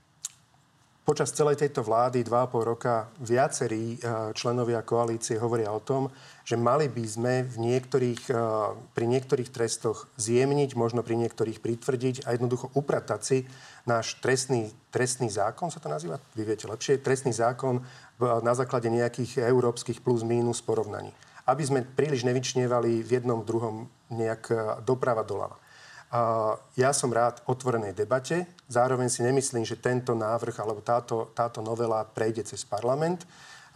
[1.08, 6.12] Počas celej tejto vlády 2,5 roka viacerí eh, členovia koalície hovoria o tom,
[6.44, 8.36] že mali by sme v niektorých, eh,
[8.92, 13.48] pri niektorých trestoch zjemniť, možno pri niektorých pritvrdiť a jednoducho upratať si
[13.88, 17.80] náš trestný, trestný zákon, sa to nazýva, vy viete lepšie, trestný zákon
[18.20, 21.08] na základe nejakých európskych plus mínus porovnaní.
[21.48, 25.56] Aby sme príliš nevyčnievali v jednom, druhom nejak eh, doprava doľava.
[26.78, 28.48] Ja som rád otvorenej debate.
[28.72, 33.28] Zároveň si nemyslím, že tento návrh alebo táto, táto novela prejde cez parlament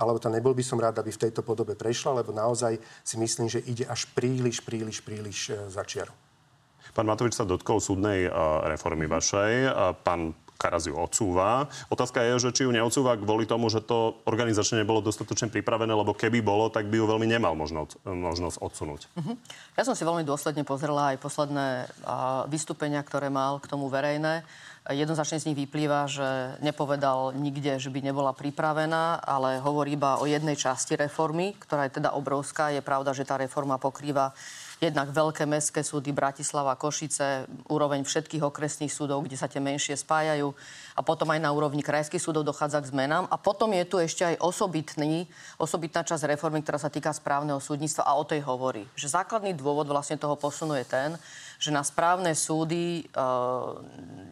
[0.02, 2.74] alebo to nebol by som rád, aby v tejto podobe prešla, lebo naozaj
[3.06, 6.10] si myslím, že ide až príliš, príliš, príliš e, za čiaru.
[6.92, 9.52] Pán Matovič sa dotkol súdnej uh, reformy vašej.
[9.64, 11.66] Uh, pán Karas ju odsúva.
[11.90, 16.14] Otázka je, že či ju neodsúva kvôli tomu, že to organizačne nebolo dostatočne pripravené, lebo
[16.14, 19.10] keby bolo, tak by ju veľmi nemal možnosť, možnosť odsunúť.
[19.18, 19.34] Uh-huh.
[19.74, 24.46] Ja som si veľmi dôsledne pozrela aj posledné uh, vystúpenia, ktoré mal k tomu verejné.
[24.82, 30.26] Jednoznačne z nich vyplýva, že nepovedal nikde, že by nebola pripravená, ale hovorí iba o
[30.26, 32.74] jednej časti reformy, ktorá je teda obrovská.
[32.74, 34.34] Je pravda, že tá reforma pokrýva
[34.82, 40.50] jednak veľké mestské súdy Bratislava, Košice, úroveň všetkých okresných súdov, kde sa tie menšie spájajú
[40.98, 43.30] a potom aj na úrovni krajských súdov dochádza k zmenám.
[43.30, 48.02] A potom je tu ešte aj osobitný, osobitná časť reformy, ktorá sa týka správneho súdnictva
[48.02, 48.82] a o tej hovorí.
[48.98, 51.14] Že základný dôvod vlastne toho posunu je ten,
[51.62, 53.22] že na správne súdy e,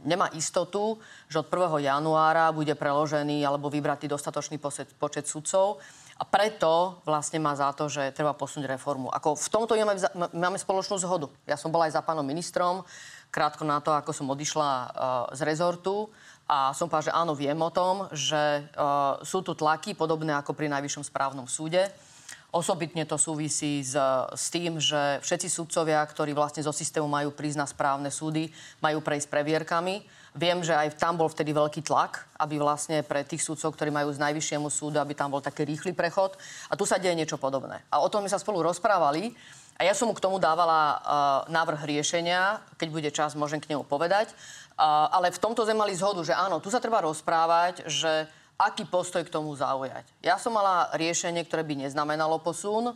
[0.03, 0.99] nemá istotu,
[1.31, 1.79] že od 1.
[1.87, 5.79] januára bude preložený alebo vybratý dostatočný počet, sudcov
[6.21, 9.09] a preto vlastne má za to, že treba posunúť reformu.
[9.09, 9.97] Ako v tomto máme,
[10.37, 11.33] máme spoločnú zhodu.
[11.49, 12.85] Ja som bola aj za pánom ministrom,
[13.33, 14.89] krátko na to, ako som odišla uh,
[15.33, 16.13] z rezortu.
[16.45, 20.53] A som povedala, že áno, viem o tom, že uh, sú tu tlaky, podobné ako
[20.53, 21.89] pri Najvyššom správnom súde.
[22.53, 23.97] Osobitne to súvisí s,
[24.35, 28.53] s tým, že všetci sudcovia, ktorí vlastne zo systému majú prísť na správne súdy,
[28.85, 33.43] majú prejsť previerkami Viem, že aj tam bol vtedy veľký tlak, aby vlastne pre tých
[33.43, 36.39] súdcov, ktorí majú z najvyššiemu súdu, aby tam bol taký rýchly prechod.
[36.71, 37.83] A tu sa deje niečo podobné.
[37.91, 39.35] A o tom sme sa spolu rozprávali.
[39.81, 40.99] A ja som mu k tomu dávala uh,
[41.51, 42.63] návrh riešenia.
[42.79, 44.31] Keď bude čas, môžem k nemu povedať.
[44.79, 48.29] Uh, ale v tomto sme mali zhodu, že áno, tu sa treba rozprávať, že
[48.61, 50.05] aký postoj k tomu zaujať.
[50.21, 52.93] Ja som mala riešenie, ktoré by neznamenalo posun.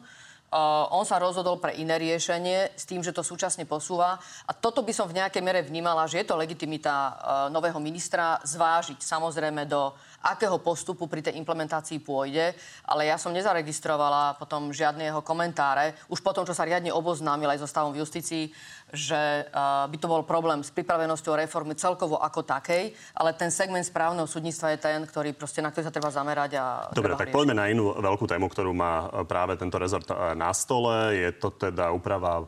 [0.54, 4.22] Uh, on sa rozhodol pre iné riešenie s tým, že to súčasne posúva.
[4.46, 7.12] A toto by som v nejakej mere vnímala, že je to legitimita uh,
[7.50, 9.90] nového ministra zvážiť samozrejme do
[10.22, 12.54] akého postupu pri tej implementácii pôjde,
[12.86, 17.58] ale ja som nezaregistrovala potom žiadne jeho komentáre, už potom, čo sa riadne oboznámil aj
[17.58, 18.54] so stavom v justícii,
[18.94, 23.84] že uh, by to bol problém s pripravenosťou reformy celkovo ako takej, ale ten segment
[23.84, 26.50] správneho súdnictva je ten, ktorý proste, na ktorý sa treba zamerať.
[26.56, 26.64] A
[26.94, 27.36] Dobre, tak riešiť.
[27.36, 31.18] poďme na inú veľkú tému, ktorú má e, práve tento rezort e, na stole.
[31.18, 32.46] Je to teda úprava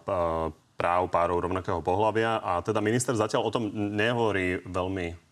[0.77, 5.26] práv párov rovnakého pohľavia a teda minister zatiaľ o tom nehovorí veľmi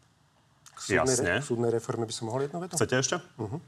[0.76, 1.32] súdnej, Jasne.
[1.38, 2.74] Re, súdnej reforme by som mohol jednu vetu?
[2.78, 3.16] Chcete ešte?
[3.38, 3.58] Uh-huh.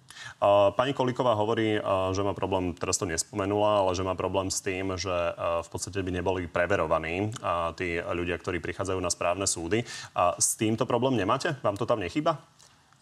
[0.43, 4.51] Uh, pani Kolíková hovorí, uh, že má problém, teraz to nespomenula, ale že má problém
[4.53, 9.11] s tým, že uh, v podstate by neboli preverovaní uh, tí ľudia, ktorí prichádzajú na
[9.11, 9.87] správne súdy.
[10.15, 11.55] A s týmto problém nemáte?
[11.63, 12.43] Vám to tam nechýba?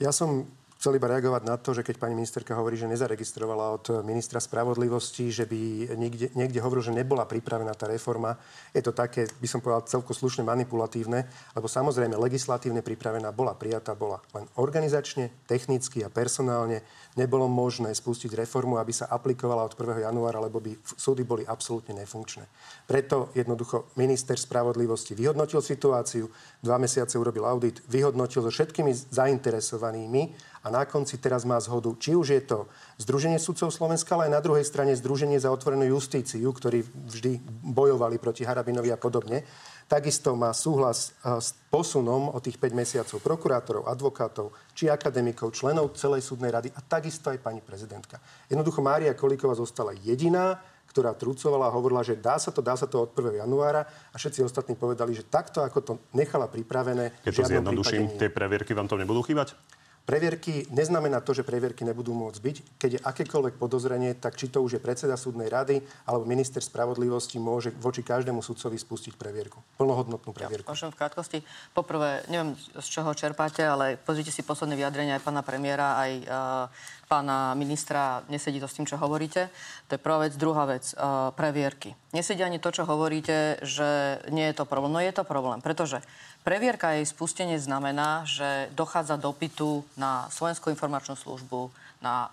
[0.02, 0.50] Ja som
[0.85, 5.32] chcel iba reagovať na to, že keď pani ministerka hovorí, že nezaregistrovala od ministra spravodlivosti,
[5.32, 8.37] že by niekde, niekde hovoril, že nebola pripravená tá reforma.
[8.76, 11.24] Je to také, by som povedal, celko slušne manipulatívne,
[11.57, 14.20] lebo samozrejme legislatívne pripravená bola, prijatá bola.
[14.37, 16.85] Len organizačne, technicky a personálne
[17.16, 20.05] nebolo možné spustiť reformu, aby sa aplikovala od 1.
[20.05, 22.45] januára, lebo by súdy boli absolútne nefunkčné.
[22.85, 26.28] Preto jednoducho minister spravodlivosti vyhodnotil situáciu,
[26.61, 32.17] dva mesiace urobil audit, vyhodnotil so všetkými zainteresovanými a na konci teraz má zhodu, či
[32.17, 32.65] už je to
[32.97, 37.37] Združenie sudcov Slovenska, ale aj na druhej strane Združenie za otvorenú justíciu, ktorí vždy
[37.69, 39.45] bojovali proti Harabinovi a podobne.
[39.85, 45.93] Takisto má súhlas e, s posunom o tých 5 mesiacov prokurátorov, advokátov, či akademikov, členov
[46.01, 48.17] celej súdnej rady a takisto aj pani prezidentka.
[48.49, 50.57] Jednoducho Mária Kolíková zostala jediná,
[50.89, 53.45] ktorá trucovala a hovorila, že dá sa to, dá sa to od 1.
[53.45, 58.31] januára a všetci ostatní povedali, že takto, ako to nechala pripravené, Keď to zjednoduším, tie
[58.33, 59.59] previerky vám to nebudú chýbať?
[60.05, 62.57] Previerky neznamená to, že previerky nebudú môcť byť.
[62.76, 67.40] Keď je akékoľvek podozrenie, tak či to už je predseda súdnej rady alebo minister spravodlivosti
[67.40, 69.64] môže voči každému sudcovi spustiť previerku.
[69.80, 70.68] Plnohodnotnú previerku.
[70.68, 71.40] Ja, v krátkosti.
[71.72, 76.68] Poprvé, neviem z čoho čerpáte, ale pozrite si posledné vyjadrenia aj pána premiéra, aj uh,
[77.09, 79.48] pána ministra, nesedí to s tým, čo hovoríte.
[79.88, 80.36] To je prvá vec.
[80.36, 81.96] Druhá vec, uh, previerky.
[82.12, 84.92] Nesedí ani to, čo hovoríte, že nie je to problém.
[84.92, 86.05] No je to problém, pretože
[86.45, 91.72] Previerka jej spustenie znamená, že dochádza dopytu na Slovenskú informačnú službu,
[92.05, 92.30] na uh,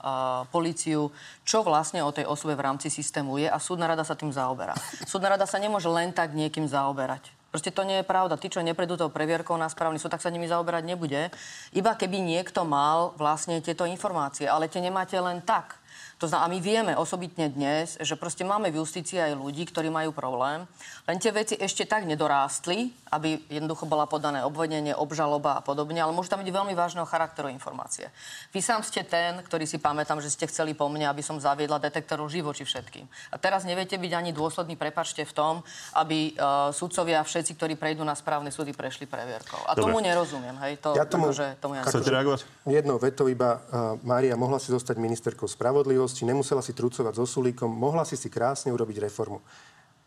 [0.51, 1.15] políciu,
[1.47, 4.75] čo vlastne o tej osobe v rámci systému je a súdna rada sa tým zaoberá.
[5.07, 7.31] Súdna rada sa nemôže len tak niekým zaoberať.
[7.55, 8.35] Proste to nie je pravda.
[8.35, 11.31] Tí, čo neprejdú tou previerkou na správny súd, tak sa nimi zaoberať nebude.
[11.75, 14.47] Iba keby niekto mal vlastne tieto informácie.
[14.47, 15.75] Ale tie nemáte len tak.
[16.21, 19.89] To znamená, a my vieme osobitne dnes, že proste máme v justícii aj ľudí, ktorí
[19.89, 20.69] majú problém,
[21.09, 26.13] len tie veci ešte tak nedorástli, aby jednoducho bola podané obvodnenie, obžaloba a podobne, ale
[26.13, 28.13] môže tam byť veľmi vážneho charakteru informácie.
[28.53, 31.81] Vy sám ste ten, ktorý si pamätám, že ste chceli po mne, aby som zaviedla
[31.81, 33.09] detektorov živoči všetkým.
[33.33, 35.53] A teraz neviete byť ani dôsledný, prepačte, v tom,
[35.97, 39.57] aby uh, sudcovia všetci, ktorí prejdú na správne súdy, prešli previerkou.
[39.65, 39.89] A Dobre.
[39.89, 40.77] tomu nerozumiem, hej?
[40.85, 42.45] To, ja tomu, že tomu ja Chcete reagovať?
[42.69, 47.23] Jednou vetou iba uh, Mária mohla si zostať ministerkou spravodlivosti, minulosti, nemusela si trucovať so
[47.23, 49.39] Sulíkom, mohla si si krásne urobiť reformu.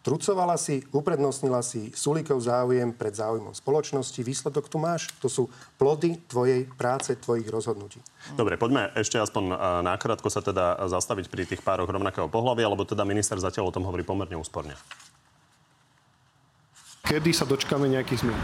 [0.04, 4.20] Trucovala si, uprednostnila si Sulíkov záujem pred záujmom spoločnosti.
[4.20, 5.08] Výsledok tu máš.
[5.24, 5.48] To sú
[5.80, 8.04] plody tvojej práce, tvojich rozhodnutí.
[8.36, 13.08] Dobre, poďme ešte aspoň nákrátko sa teda zastaviť pri tých pároch rovnakého pohľavia, lebo teda
[13.08, 14.76] minister zatiaľ o tom hovorí pomerne úsporne.
[17.08, 18.40] Kedy sa dočkáme nejakých zmien?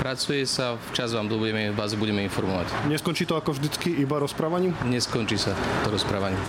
[0.00, 2.88] Pracuje sa, včas vám budeme, vás budeme informovať.
[2.88, 4.72] Neskončí to ako vždycky iba rozprávaním?
[4.88, 5.52] Neskončí sa
[5.84, 6.40] to rozprávaním.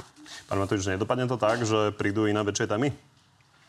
[0.48, 2.96] Pán Matovič, nedopadne to tak, že prídu iné väčšie témy?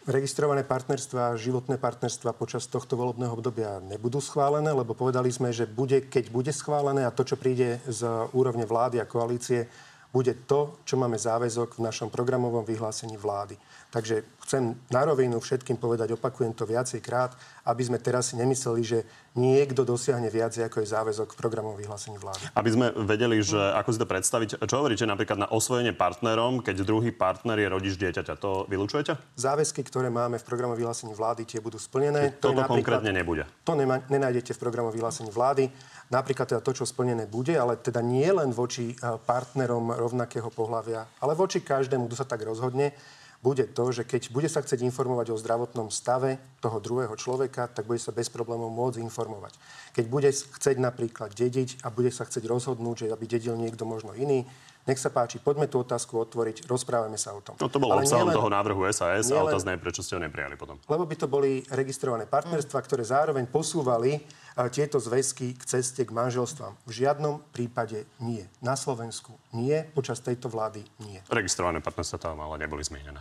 [0.07, 6.07] Registrované partnerstva, životné partnerstva počas tohto volebného obdobia nebudú schválené, lebo povedali sme, že bude,
[6.07, 9.67] keď bude schválené a to, čo príde z úrovne vlády a koalície,
[10.15, 13.59] bude to, čo máme záväzok v našom programovom vyhlásení vlády.
[13.89, 17.33] Takže chcem na rovinu všetkým povedať, opakujem to viacej krát,
[17.65, 18.99] aby sme teraz si nemysleli, že
[19.33, 22.53] niekto dosiahne viac, ako je záväzok v programovom vyhlásení vlády.
[22.53, 26.85] Aby sme vedeli, že ako si to predstaviť, čo hovoríte napríklad na osvojenie partnerom, keď
[26.85, 29.17] druhý partner je rodič dieťaťa, to vylučujete?
[29.41, 32.37] Záväzky, ktoré máme v programovom vyhlásení vlády, tie budú splnené.
[32.37, 33.49] to toto konkrétne nebude?
[33.65, 35.73] To nema, nenájdete v programovom vyhlásení vlády.
[36.09, 41.05] Napríklad teda to, čo splnené bude, ale teda nie len voči eh, partnerom rovnakého pohľavia,
[41.21, 42.97] ale voči každému, kto sa tak rozhodne
[43.39, 47.87] bude to, že keď bude sa chcieť informovať o zdravotnom stave toho druhého človeka, tak
[47.87, 49.55] bude sa bez problémov môcť informovať.
[49.95, 54.11] Keď bude chcieť napríklad dediť a bude sa chcieť rozhodnúť, že aby dedil niekto možno
[54.19, 54.43] iný,
[54.89, 57.61] nech sa páči, poďme tú otázku otvoriť, rozprávame sa o tom.
[57.61, 60.81] No to bolo obsahom toho návrhu SAS a otázne je, prečo ste ho neprijali potom.
[60.89, 64.25] Lebo by to boli registrované partnerstva, ktoré zároveň posúvali
[64.73, 66.75] tieto zväzky k ceste k manželstvám.
[66.89, 68.43] V žiadnom prípade nie.
[68.65, 71.21] Na Slovensku nie, počas tejto vlády nie.
[71.29, 73.21] Registrované partnerstva tam ale neboli zmienené.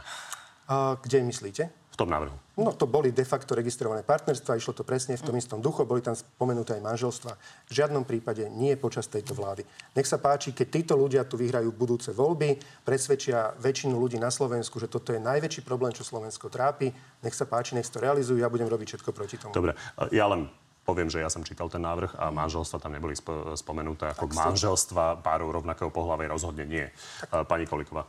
[0.71, 1.69] A kde myslíte?
[1.97, 2.37] V tom návrhu?
[2.61, 6.05] No to boli de facto registrované partnerstva, išlo to presne v tom istom duchu, boli
[6.05, 7.33] tam spomenuté aj manželstva.
[7.65, 9.65] V žiadnom prípade nie počas tejto vlády.
[9.97, 14.77] Nech sa páči, keď títo ľudia tu vyhrajú budúce voľby, presvedčia väčšinu ľudí na Slovensku,
[14.77, 16.93] že toto je najväčší problém, čo Slovensko trápi,
[17.25, 19.57] nech sa páči, nech to realizujú, ja budem robiť všetko proti tomu.
[19.57, 19.73] Dobre,
[20.13, 20.49] ja len
[20.81, 23.11] poviem, že ja som čítal ten návrh a manželstva tam neboli
[23.59, 26.87] spomenuté ako manželstva párov rovnakého pohľavy rozhodne nie.
[27.27, 28.07] Pani Koliková.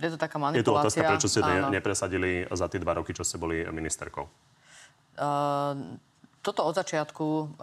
[0.00, 0.64] Je to taká manipulácia.
[0.64, 4.24] Je to otázka, prečo ste ne, nepresadili za tie dva roky, čo ste boli ministerkou?
[5.18, 5.98] Uh,
[6.40, 7.58] toto od začiatku,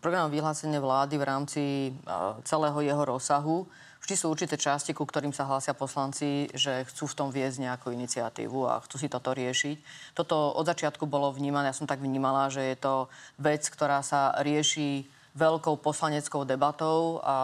[0.00, 1.62] program vyhlásenia vlády v rámci
[2.46, 3.68] celého jeho rozsahu,
[4.00, 7.92] vždy sú určité časti, ku ktorým sa hlásia poslanci, že chcú v tom viesť nejakú
[7.92, 9.76] iniciatívu a chcú si toto riešiť.
[10.16, 12.94] Toto od začiatku bolo vnímané, ja som tak vnímala, že je to
[13.36, 15.04] vec, ktorá sa rieši
[15.36, 17.20] veľkou poslaneckou debatou.
[17.20, 17.36] A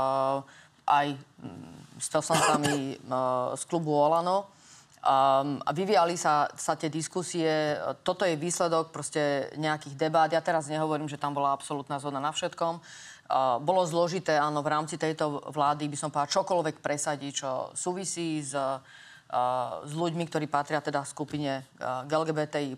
[0.86, 2.96] aj mm, s poslancami
[3.56, 4.56] z klubu Olano.
[5.06, 7.78] Um, a vyvíjali sa, sa tie diskusie.
[8.02, 10.26] Toto je výsledok proste nejakých debát.
[10.26, 12.82] Ja teraz nehovorím, že tam bola absolútna zhoda na všetkom.
[13.30, 18.42] Uh, bolo zložité, áno, v rámci tejto vlády by som povedala čokoľvek presadiť, čo súvisí
[18.42, 18.82] s, uh,
[19.86, 22.74] s ľuďmi, ktorí patria teda skupine uh, LGBTI+.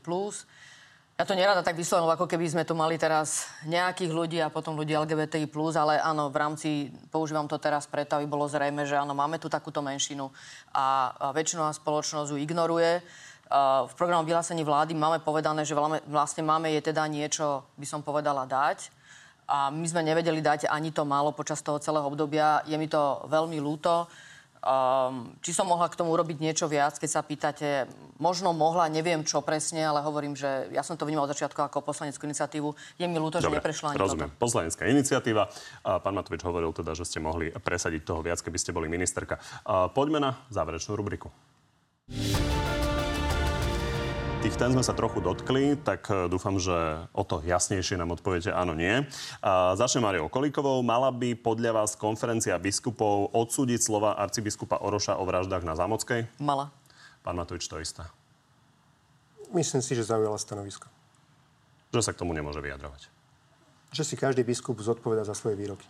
[1.18, 4.78] Ja to nerada tak vyslovím, ako keby sme tu mali teraz nejakých ľudí a potom
[4.78, 9.18] ľudí LGBTI+, ale áno, v rámci, používam to teraz preto, aby bolo zrejme, že áno,
[9.18, 10.30] máme tu takúto menšinu
[10.70, 13.02] a, a väčšinová spoločnosť ju ignoruje.
[13.90, 15.74] v programu vyhlásení vlády máme povedané, že
[16.06, 18.86] vlastne máme je teda niečo, by som povedala, dať.
[19.50, 22.62] A my sme nevedeli dať ani to málo počas toho celého obdobia.
[22.62, 24.06] Je mi to veľmi ľúto.
[24.58, 27.86] Um, či som mohla k tomu urobiť niečo viac, keď sa pýtate,
[28.18, 31.86] možno mohla, neviem čo presne, ale hovorím, že ja som to vnímal od začiatku ako
[31.86, 32.98] poslaneckú iniciatívu.
[32.98, 34.30] Je mi ľúto, Dobre, že neprešla ani rozumiem.
[34.34, 34.42] Toto.
[34.42, 35.46] Poslanecká iniciatíva.
[35.86, 39.38] Pán Matovič hovoril teda, že ste mohli presadiť toho viac, keby ste boli ministerka.
[39.94, 41.30] Poďme na záverečnú rubriku.
[44.48, 46.72] Tých tém sme sa trochu dotkli, tak e, dúfam, že
[47.12, 49.04] o to jasnejšie nám odpoviete áno, nie.
[49.44, 50.80] A začne Mariou Kolíkovou.
[50.80, 56.32] Mala by podľa vás konferencia biskupov odsúdiť slova arcibiskupa Oroša o vraždách na Zámockej?
[56.40, 56.72] Mala.
[57.20, 58.08] Pán Matovič, to isté.
[59.52, 60.88] Myslím si, že zaujala stanovisko.
[61.92, 63.04] Že sa k tomu nemôže vyjadrovať.
[63.92, 65.84] Že si každý biskup zodpoveda za svoje výroky.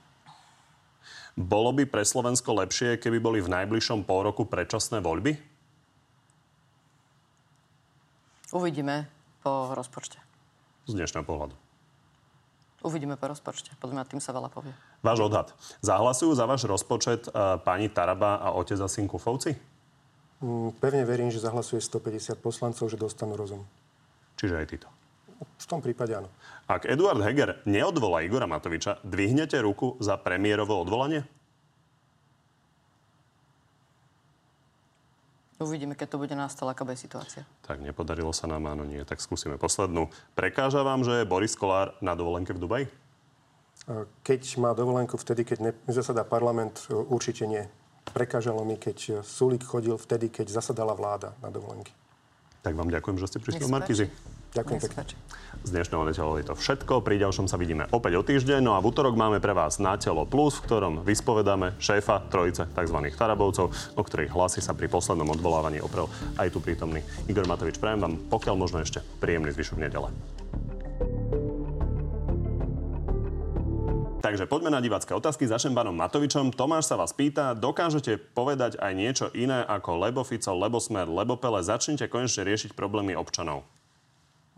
[1.39, 5.58] Bolo by pre Slovensko lepšie, keby boli v najbližšom pol roku predčasné voľby?
[8.49, 9.05] Uvidíme
[9.45, 10.17] po rozpočte.
[10.89, 11.53] Z dnešného pohľadu.
[12.81, 13.77] Uvidíme po rozpočte.
[13.77, 14.73] Podľa mňa tým sa veľa povie.
[15.05, 15.53] Váš odhad.
[15.85, 19.53] Zahlasujú za váš rozpočet uh, pani Taraba a otec a syn Kufovci?
[20.41, 23.69] Mm, pevne verím, že zahlasuje 150 poslancov, že dostanú rozum.
[24.41, 24.89] Čiže aj títo?
[25.39, 26.33] V tom prípade áno.
[26.65, 31.29] Ak Eduard Heger neodvolá Igora Matoviča, dvihnete ruku za premiérovo odvolanie?
[35.59, 37.43] Uvidíme, keď to bude na stole, aká bude situácia.
[37.67, 39.03] Tak nepodarilo sa nám, áno nie.
[39.03, 40.07] Tak skúsime poslednú.
[40.39, 42.87] Prekáža vám, že je Boris Kolár na dovolenke v Dubaji?
[44.23, 47.67] Keď má dovolenku vtedy, keď nezasadá parlament, určite nie.
[48.15, 51.91] Prekážalo mi, keď Sulík chodil vtedy, keď zasadala vláda na dovolenky.
[52.63, 54.07] Tak vám ďakujem, že ste prišli do Markizy.
[54.57, 55.03] Ďakujem pekne.
[55.67, 57.05] Z dnešného Netelo je to všetko.
[57.05, 58.65] Pri ďalšom sa vidíme opäť o týždeň.
[58.65, 62.65] No a v útorok máme pre vás na telo plus, v ktorom vyspovedáme šéfa trojice
[62.73, 62.99] tzv.
[63.13, 63.67] Tarabovcov,
[63.99, 66.09] o ktorých hlasy sa pri poslednom odvolávaní oprel
[66.41, 67.77] aj tu prítomný Igor Matovič.
[67.77, 70.09] Prajem vám pokiaľ možno ešte príjemný zvyšok nedele.
[74.19, 75.47] Takže poďme na divácké otázky.
[75.47, 76.53] Začnem pánom Matovičom.
[76.53, 81.39] Tomáš sa vás pýta, dokážete povedať aj niečo iné ako lebo Fico, lebo Smer, lebo
[81.39, 81.63] Pele?
[81.63, 83.78] Začnite konečne riešiť problémy občanov.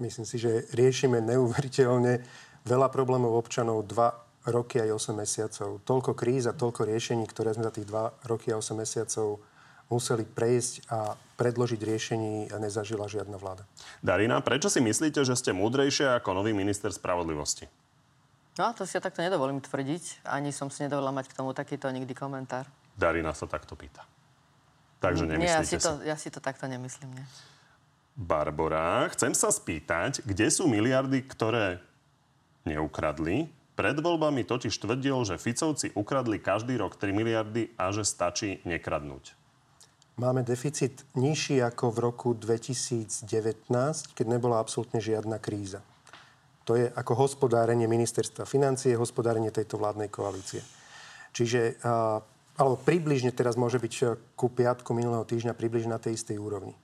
[0.01, 2.25] Myslím si, že riešime neuveriteľne
[2.65, 4.17] veľa problémov občanov dva
[4.49, 5.85] roky aj 8 mesiacov.
[5.85, 9.45] Toľko kríz a toľko riešení, ktoré sme za tých 2 roky a 8 mesiacov
[9.91, 13.67] museli prejsť a predložiť riešení a nezažila žiadna vláda.
[14.01, 17.67] Darina, prečo si myslíte, že ste múdrejšia ako nový minister spravodlivosti?
[18.57, 20.25] No, to si ja takto nedovolím tvrdiť.
[20.25, 22.71] Ani som si nedovolila mať k tomu takýto nikdy komentár.
[22.95, 24.07] Darina sa takto pýta.
[25.01, 27.11] Takže nemyslíte Nie, ja si, to, ja si to takto nemyslím.
[27.17, 27.25] Nie.
[28.19, 31.81] Barbora, chcem sa spýtať, kde sú miliardy, ktoré
[32.69, 33.49] neukradli?
[33.79, 39.33] Pred voľbami totiž tvrdil, že Ficovci ukradli každý rok 3 miliardy a že stačí nekradnúť.
[40.21, 43.25] Máme deficit nižší ako v roku 2019,
[44.13, 45.81] keď nebola absolútne žiadna kríza.
[46.69, 50.61] To je ako hospodárenie ministerstva financie, hospodárenie tejto vládnej koalície.
[51.33, 51.81] Čiže,
[52.53, 53.95] alebo približne teraz môže byť
[54.37, 56.77] ku piatku minulého týždňa približne na tej istej úrovni.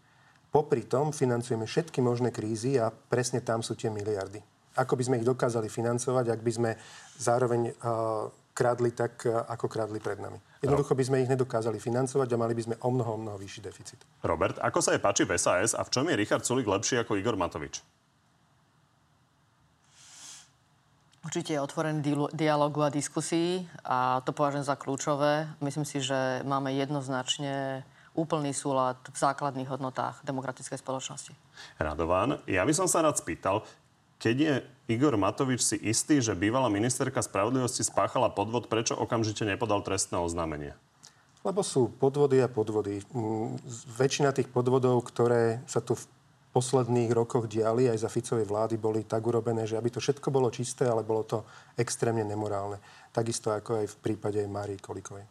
[0.57, 4.40] Popri tom financujeme všetky možné krízy a presne tam sú tie miliardy.
[4.80, 6.70] Ako by sme ich dokázali financovať, ak by sme
[7.20, 10.40] zároveň uh, kradli tak, uh, ako kradli pred nami.
[10.64, 13.61] Jednoducho by sme ich nedokázali financovať a mali by sme o mnoho, o mnoho vyšší
[13.68, 14.00] deficit.
[14.24, 17.20] Robert, ako sa je páči v SAS a v čom je Richard Sulik lepší ako
[17.20, 17.84] Igor Matovič?
[21.20, 22.00] Určite je otvorený
[22.32, 25.52] dialogu a diskusii a to považujem za kľúčové.
[25.61, 27.84] Myslím si, že máme jednoznačne
[28.16, 31.36] úplný súlad v základných hodnotách demokratickej spoločnosti.
[31.76, 33.62] Radován, ja by som sa rád spýtal,
[34.16, 34.54] keď je
[34.96, 40.72] Igor Matovič si istý, že bývalá ministerka spravodlivosti spáchala podvod, prečo okamžite nepodal trestné oznámenie?
[41.44, 43.04] Lebo sú podvody a podvody.
[43.94, 46.04] Väčšina tých podvodov, ktoré sa tu v
[46.56, 50.48] posledných rokoch diali aj za Ficovej vlády, boli tak urobené, že aby to všetko bolo
[50.48, 51.44] čisté, ale bolo to
[51.76, 52.80] extrémne nemorálne.
[53.12, 55.28] Takisto ako aj v prípade Márii Kolikovej.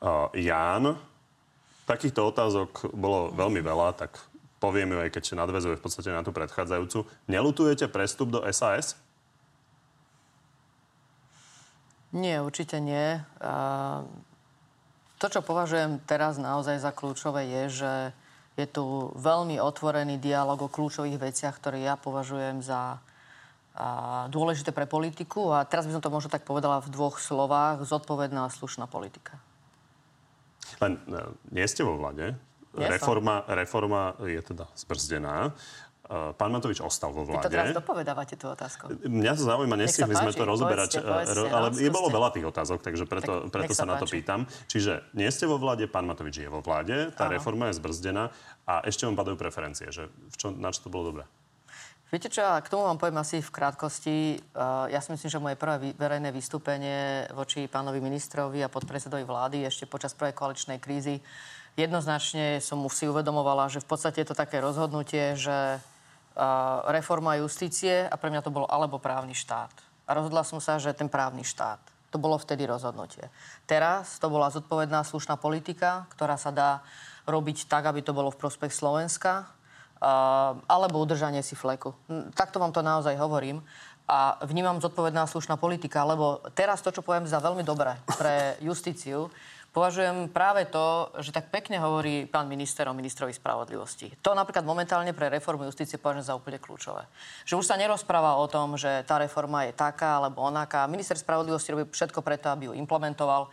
[0.00, 0.96] Uh, Ján,
[1.86, 4.18] Takýchto otázok bolo veľmi veľa, tak
[4.58, 7.06] poviem ju aj keď nadvezuje v podstate na tú predchádzajúcu.
[7.30, 8.98] Nelutujete prestup do SAS?
[12.10, 13.22] Nie, určite nie.
[15.16, 17.92] To, čo považujem teraz naozaj za kľúčové, je, že
[18.56, 22.98] je tu veľmi otvorený dialog o kľúčových veciach, ktoré ja považujem za
[24.32, 25.52] dôležité pre politiku.
[25.52, 27.84] A teraz by som to možno tak povedala v dvoch slovách.
[27.84, 29.36] Zodpovedná a slušná politika.
[30.82, 31.20] Len e,
[31.52, 32.36] nie ste vo vlade.
[32.76, 35.56] Reforma, reforma je teda zbrzdená.
[36.06, 37.50] Eh, pán Matovič ostal vo vláde.
[37.50, 38.94] Vy to teraz dopovedávate tú otázku.
[39.10, 42.30] Mňa to zaujíma, nestihli sme to rozoberať, povedzte, povedzte, eh, ale no, je bolo veľa
[42.30, 44.46] tých otázok, takže preto, tak, preto sa, sa na to pýtam.
[44.70, 47.34] Čiže nie ste vo vláde, pán Matovič je vo vláde, tá Áno.
[47.34, 48.30] reforma je zbrzdená
[48.70, 51.26] a ešte vám padajú preferencie, že v čo, na čo to bolo dobré?
[52.06, 54.16] Viete čo, k tomu vám poviem asi v krátkosti.
[54.38, 59.66] Eh, ja si myslím, že moje prvé verejné vystúpenie voči pánovi ministrovi a podpredsedovi vlády
[59.66, 61.18] ešte počas prvej koaličnej krízy
[61.76, 65.78] jednoznačne som mu si uvedomovala, že v podstate je to také rozhodnutie, že
[66.92, 69.72] reforma justície a pre mňa to bolo alebo právny štát.
[70.08, 71.80] A rozhodla som sa, že ten právny štát.
[72.12, 73.28] To bolo vtedy rozhodnutie.
[73.68, 76.70] Teraz to bola zodpovedná slušná politika, ktorá sa dá
[77.28, 79.48] robiť tak, aby to bolo v prospech Slovenska,
[80.68, 81.96] alebo udržanie si fleku.
[82.36, 83.64] Takto vám to naozaj hovorím.
[84.06, 89.26] A vnímam zodpovedná slušná politika, lebo teraz to, čo poviem za veľmi dobré pre justíciu,
[89.74, 94.14] považujem práve to, že tak pekne hovorí pán minister o ministrovi spravodlivosti.
[94.22, 97.02] To napríklad momentálne pre reformu justície považujem za úplne kľúčové.
[97.50, 100.86] Že už sa nerozpráva o tom, že tá reforma je taká alebo onaká.
[100.86, 103.50] Minister spravodlivosti robí všetko preto, aby ju implementoval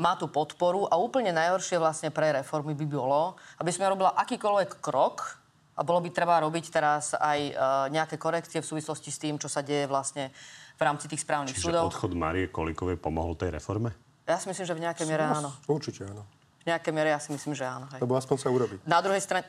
[0.00, 4.80] má tu podporu a úplne najhoršie vlastne pre reformy by bolo, aby sme robila akýkoľvek
[4.80, 5.41] krok,
[5.82, 7.52] a bolo by treba robiť teraz aj e,
[7.90, 10.30] nejaké korekcie v súvislosti s tým, čo sa deje vlastne
[10.78, 11.90] v rámci tých správnych Čiže súdov.
[11.90, 13.90] odchod Marie Kolikovej pomohol tej reforme?
[14.30, 15.50] Ja si myslím, že v nejakej miere áno.
[15.66, 16.22] Určite áno.
[16.62, 17.90] V nejakej miere ja si myslím, že áno.
[17.90, 17.98] Hej.
[17.98, 18.78] Lebo aspoň sa urobí.
[18.86, 19.42] Na druhej strane...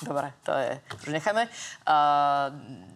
[0.00, 0.80] Dobre, to je...
[1.04, 1.46] Už necháme.
[1.84, 2.48] Uh,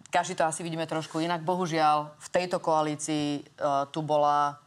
[0.09, 1.45] každý to asi vidíme trošku inak.
[1.45, 4.57] Bohužiaľ, v tejto koalícii uh, tu bola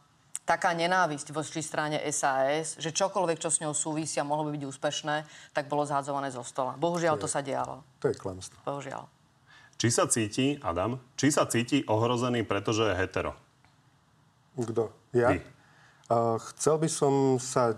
[0.43, 4.63] taká nenávisť voči strane SAS, že čokoľvek, čo s ňou súvisí a mohlo by byť
[4.67, 5.15] úspešné,
[5.55, 6.75] tak bolo zhádzované zo stola.
[6.75, 7.75] Bohužiaľ, to, je, to sa dialo.
[8.03, 8.59] To je klamstvo.
[8.67, 9.07] Bohužiaľ.
[9.79, 13.35] Či sa cíti, Adam, či sa cíti ohrozený, pretože je hetero?
[14.55, 14.91] Kto?
[15.15, 15.33] Ja?
[15.33, 15.43] Vy.
[16.53, 17.73] Chcel by som sa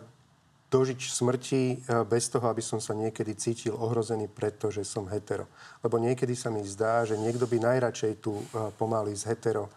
[0.74, 5.48] dožiť smrti e, bez toho, aby som sa niekedy cítil ohrozený, pretože som hetero.
[5.80, 8.44] Lebo niekedy sa mi zdá, že niekto by najradšej tu e,
[8.76, 9.72] pomaly z hetero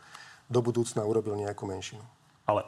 [0.50, 2.02] do budúcna urobil nejakú menšinu.
[2.48, 2.66] Ale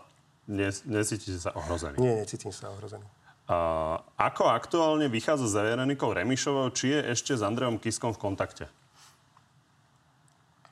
[0.84, 1.96] necítite sa ohrozený?
[2.02, 3.06] Nie, necítim sa ohrozený.
[3.50, 6.70] Uh, ako aktuálne vychádza za Veronikou Remišovou?
[6.70, 8.64] Či je ešte s Andreom Kiskom v kontakte?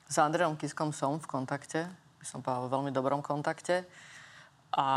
[0.07, 1.91] S Andreom Kiskom som v kontakte.
[2.19, 3.83] By som povedal, v veľmi dobrom kontakte.
[4.75, 4.87] A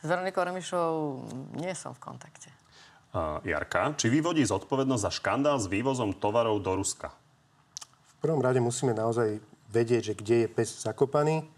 [0.00, 1.24] s Veronikou Remišovou
[1.56, 2.52] nie som v kontakte.
[3.16, 7.08] Uh, Jarka, či vyvodí zodpovednosť za škandál s vývozom tovarov do Ruska?
[7.08, 9.40] V prvom rade musíme naozaj
[9.72, 11.48] vedieť, že kde je pes zakopaný.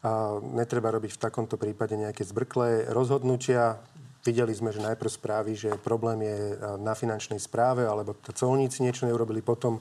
[0.00, 3.76] A netreba robiť v takomto prípade nejaké zbrklé rozhodnutia.
[4.24, 9.44] Videli sme, že najprv správy, že problém je na finančnej správe, alebo colníci niečo neurobili.
[9.44, 9.80] Potom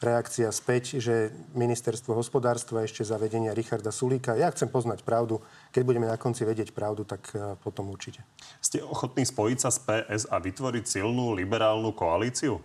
[0.00, 4.38] reakcia späť, že ministerstvo hospodárstva ešte zavedenia Richarda Sulíka.
[4.38, 5.44] Ja chcem poznať pravdu.
[5.74, 8.24] Keď budeme na konci vedieť pravdu, tak potom určite.
[8.64, 12.58] Ste ochotní spojiť sa s PS a vytvoriť silnú liberálnu koalíciu?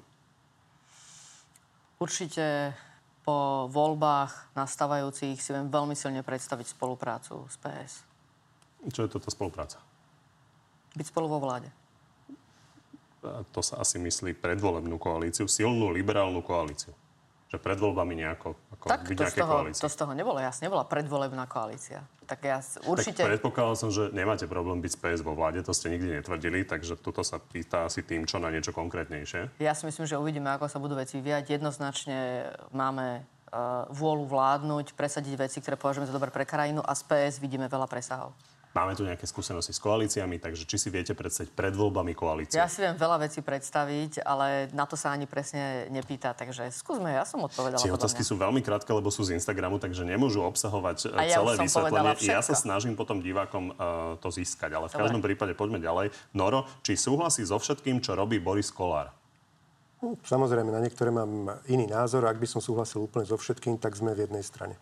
[2.00, 2.72] Určite
[3.26, 7.94] po voľbách nastávajúcich si viem veľmi silne predstaviť spoluprácu s PS.
[8.94, 9.82] Čo je toto spolupráca?
[10.94, 11.74] Byť spolu vo vláde.
[13.26, 16.94] A to sa asi myslí predvolebnú koalíciu, silnú liberálnu koalíciu
[17.46, 19.82] že pred voľbami nejako ako tak byť to z, toho, koalície.
[19.86, 22.02] to z toho nebolo jasne, nebola predvolebná koalícia.
[22.26, 22.58] Tak ja
[22.90, 23.22] určite...
[23.22, 26.66] Tak predpokladal som, že nemáte problém byť s PS vo vláde, to ste nikdy netvrdili,
[26.66, 29.62] takže toto sa pýta asi tým, čo na niečo konkrétnejšie.
[29.62, 31.62] Ja si myslím, že uvidíme, ako sa budú veci vyvíjať.
[31.62, 37.06] Jednoznačne máme uh, vôľu vládnuť, presadiť veci, ktoré považujeme za dobré pre krajinu a z
[37.06, 38.34] PS vidíme veľa presahov.
[38.76, 42.60] Máme tu nejaké skúsenosti s koalíciami, takže či si viete predstaviť pred voľbami koalície?
[42.60, 47.08] Ja si viem veľa vecí predstaviť, ale na to sa ani presne nepýta, takže skúsme,
[47.08, 47.80] ja som odpovedala.
[47.80, 51.52] Tie otázky sú veľmi krátke, lebo sú z Instagramu, takže nemôžu obsahovať e, ja celé
[51.56, 52.20] vysvetlenie.
[52.28, 55.02] Ja sa snažím potom divákom uh, to získať, ale v Dobre.
[55.08, 56.12] každom prípade poďme ďalej.
[56.36, 59.16] Noro, či súhlasí so všetkým, čo robí Boris Kolár?
[60.04, 62.28] Samozrejme, na niektoré mám iný názor.
[62.28, 64.76] Ak by som súhlasil úplne so všetkým, tak sme v jednej strane.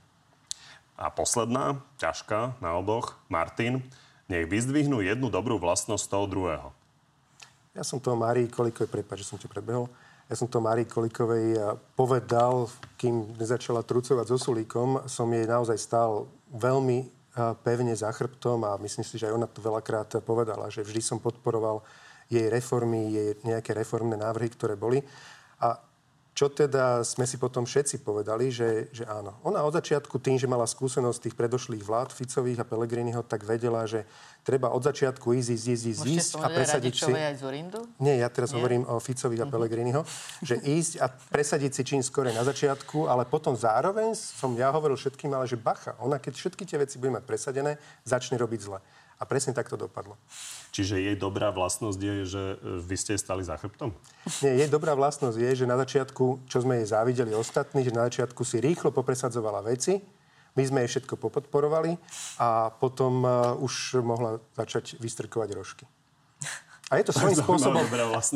[0.94, 3.82] A posledná, ťažká na oboch, Martin,
[4.30, 6.68] nech vyzdvihnú jednu dobrú vlastnosť toho druhého.
[7.74, 9.90] Ja som to Márii Kolikovej, prepáč, že som ťa predbehol,
[10.32, 11.62] ja som to Márii Kolikovej eh,
[11.98, 17.08] povedal, kým nezačala trucovať so Sulíkom, som jej naozaj stál veľmi eh,
[17.62, 21.18] pevne za chrbtom a myslím si, že aj ona to veľakrát povedala, že vždy som
[21.20, 21.84] podporoval
[22.32, 25.04] jej reformy, jej nejaké reformné návrhy, ktoré boli.
[26.34, 29.38] Čo teda sme si potom všetci povedali, že, že áno.
[29.46, 33.86] Ona od začiatku tým, že mala skúsenosť tých predošlých vlád Ficových a Pelegriniho, tak vedela,
[33.86, 34.02] že
[34.42, 37.12] treba od začiatku ísť, ísť, ísť, ísť, ísť a presadiť si...
[37.14, 37.80] aj z Urindu?
[38.02, 38.58] Nie, ja teraz Nie?
[38.58, 39.54] hovorím o Ficových a mhm.
[39.54, 40.02] Pelegriniho,
[40.42, 44.98] že ísť a presadiť si čím skore na začiatku, ale potom zároveň som ja hovoril
[44.98, 47.78] všetkým, ale že bacha, ona keď všetky tie veci bude mať presadené,
[48.10, 48.82] začne robiť zle.
[49.24, 50.20] A presne tak to dopadlo.
[50.76, 53.96] Čiže jej dobrá vlastnosť je, že e, vy ste stali za chrbtom?
[54.44, 58.12] Nie, jej dobrá vlastnosť je, že na začiatku, čo sme jej závideli ostatní, že na
[58.12, 60.04] začiatku si rýchlo popresadzovala veci,
[60.60, 61.96] my sme jej všetko popodporovali
[62.38, 65.86] a potom uh, už mohla začať vystrkovať rožky.
[66.94, 67.82] A je to svojím spôsobom...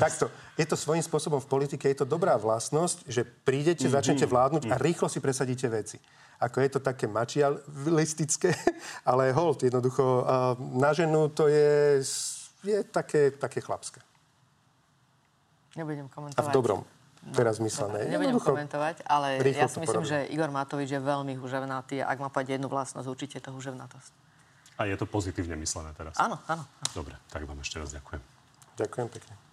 [0.02, 3.98] Takto, je to svojím spôsobom v politike, je to dobrá vlastnosť, že prídete, mm-hmm.
[4.02, 6.02] začnete vládnuť a rýchlo si presadíte veci
[6.38, 8.54] ako je to také mačialistické,
[9.10, 10.26] ale hold, jednoducho
[10.78, 12.02] na ženu to je,
[12.62, 14.02] je také, také chlapské.
[15.78, 16.46] Nebudem komentovať.
[16.46, 16.82] A v dobrom.
[16.82, 18.10] No, teraz myslené.
[18.10, 22.30] Nebudem komentovať, ale ja si myslím, že Igor Matovič je veľmi huževnatý a ak má
[22.30, 24.12] povedať jednu vlastnosť, určite je to huževnatosť.
[24.78, 26.14] A je to pozitívne myslené teraz?
[26.22, 26.64] Áno, áno.
[26.94, 28.37] Dobre, tak vám ešte raz ďakujem.
[28.78, 29.47] Ďakujem pekne.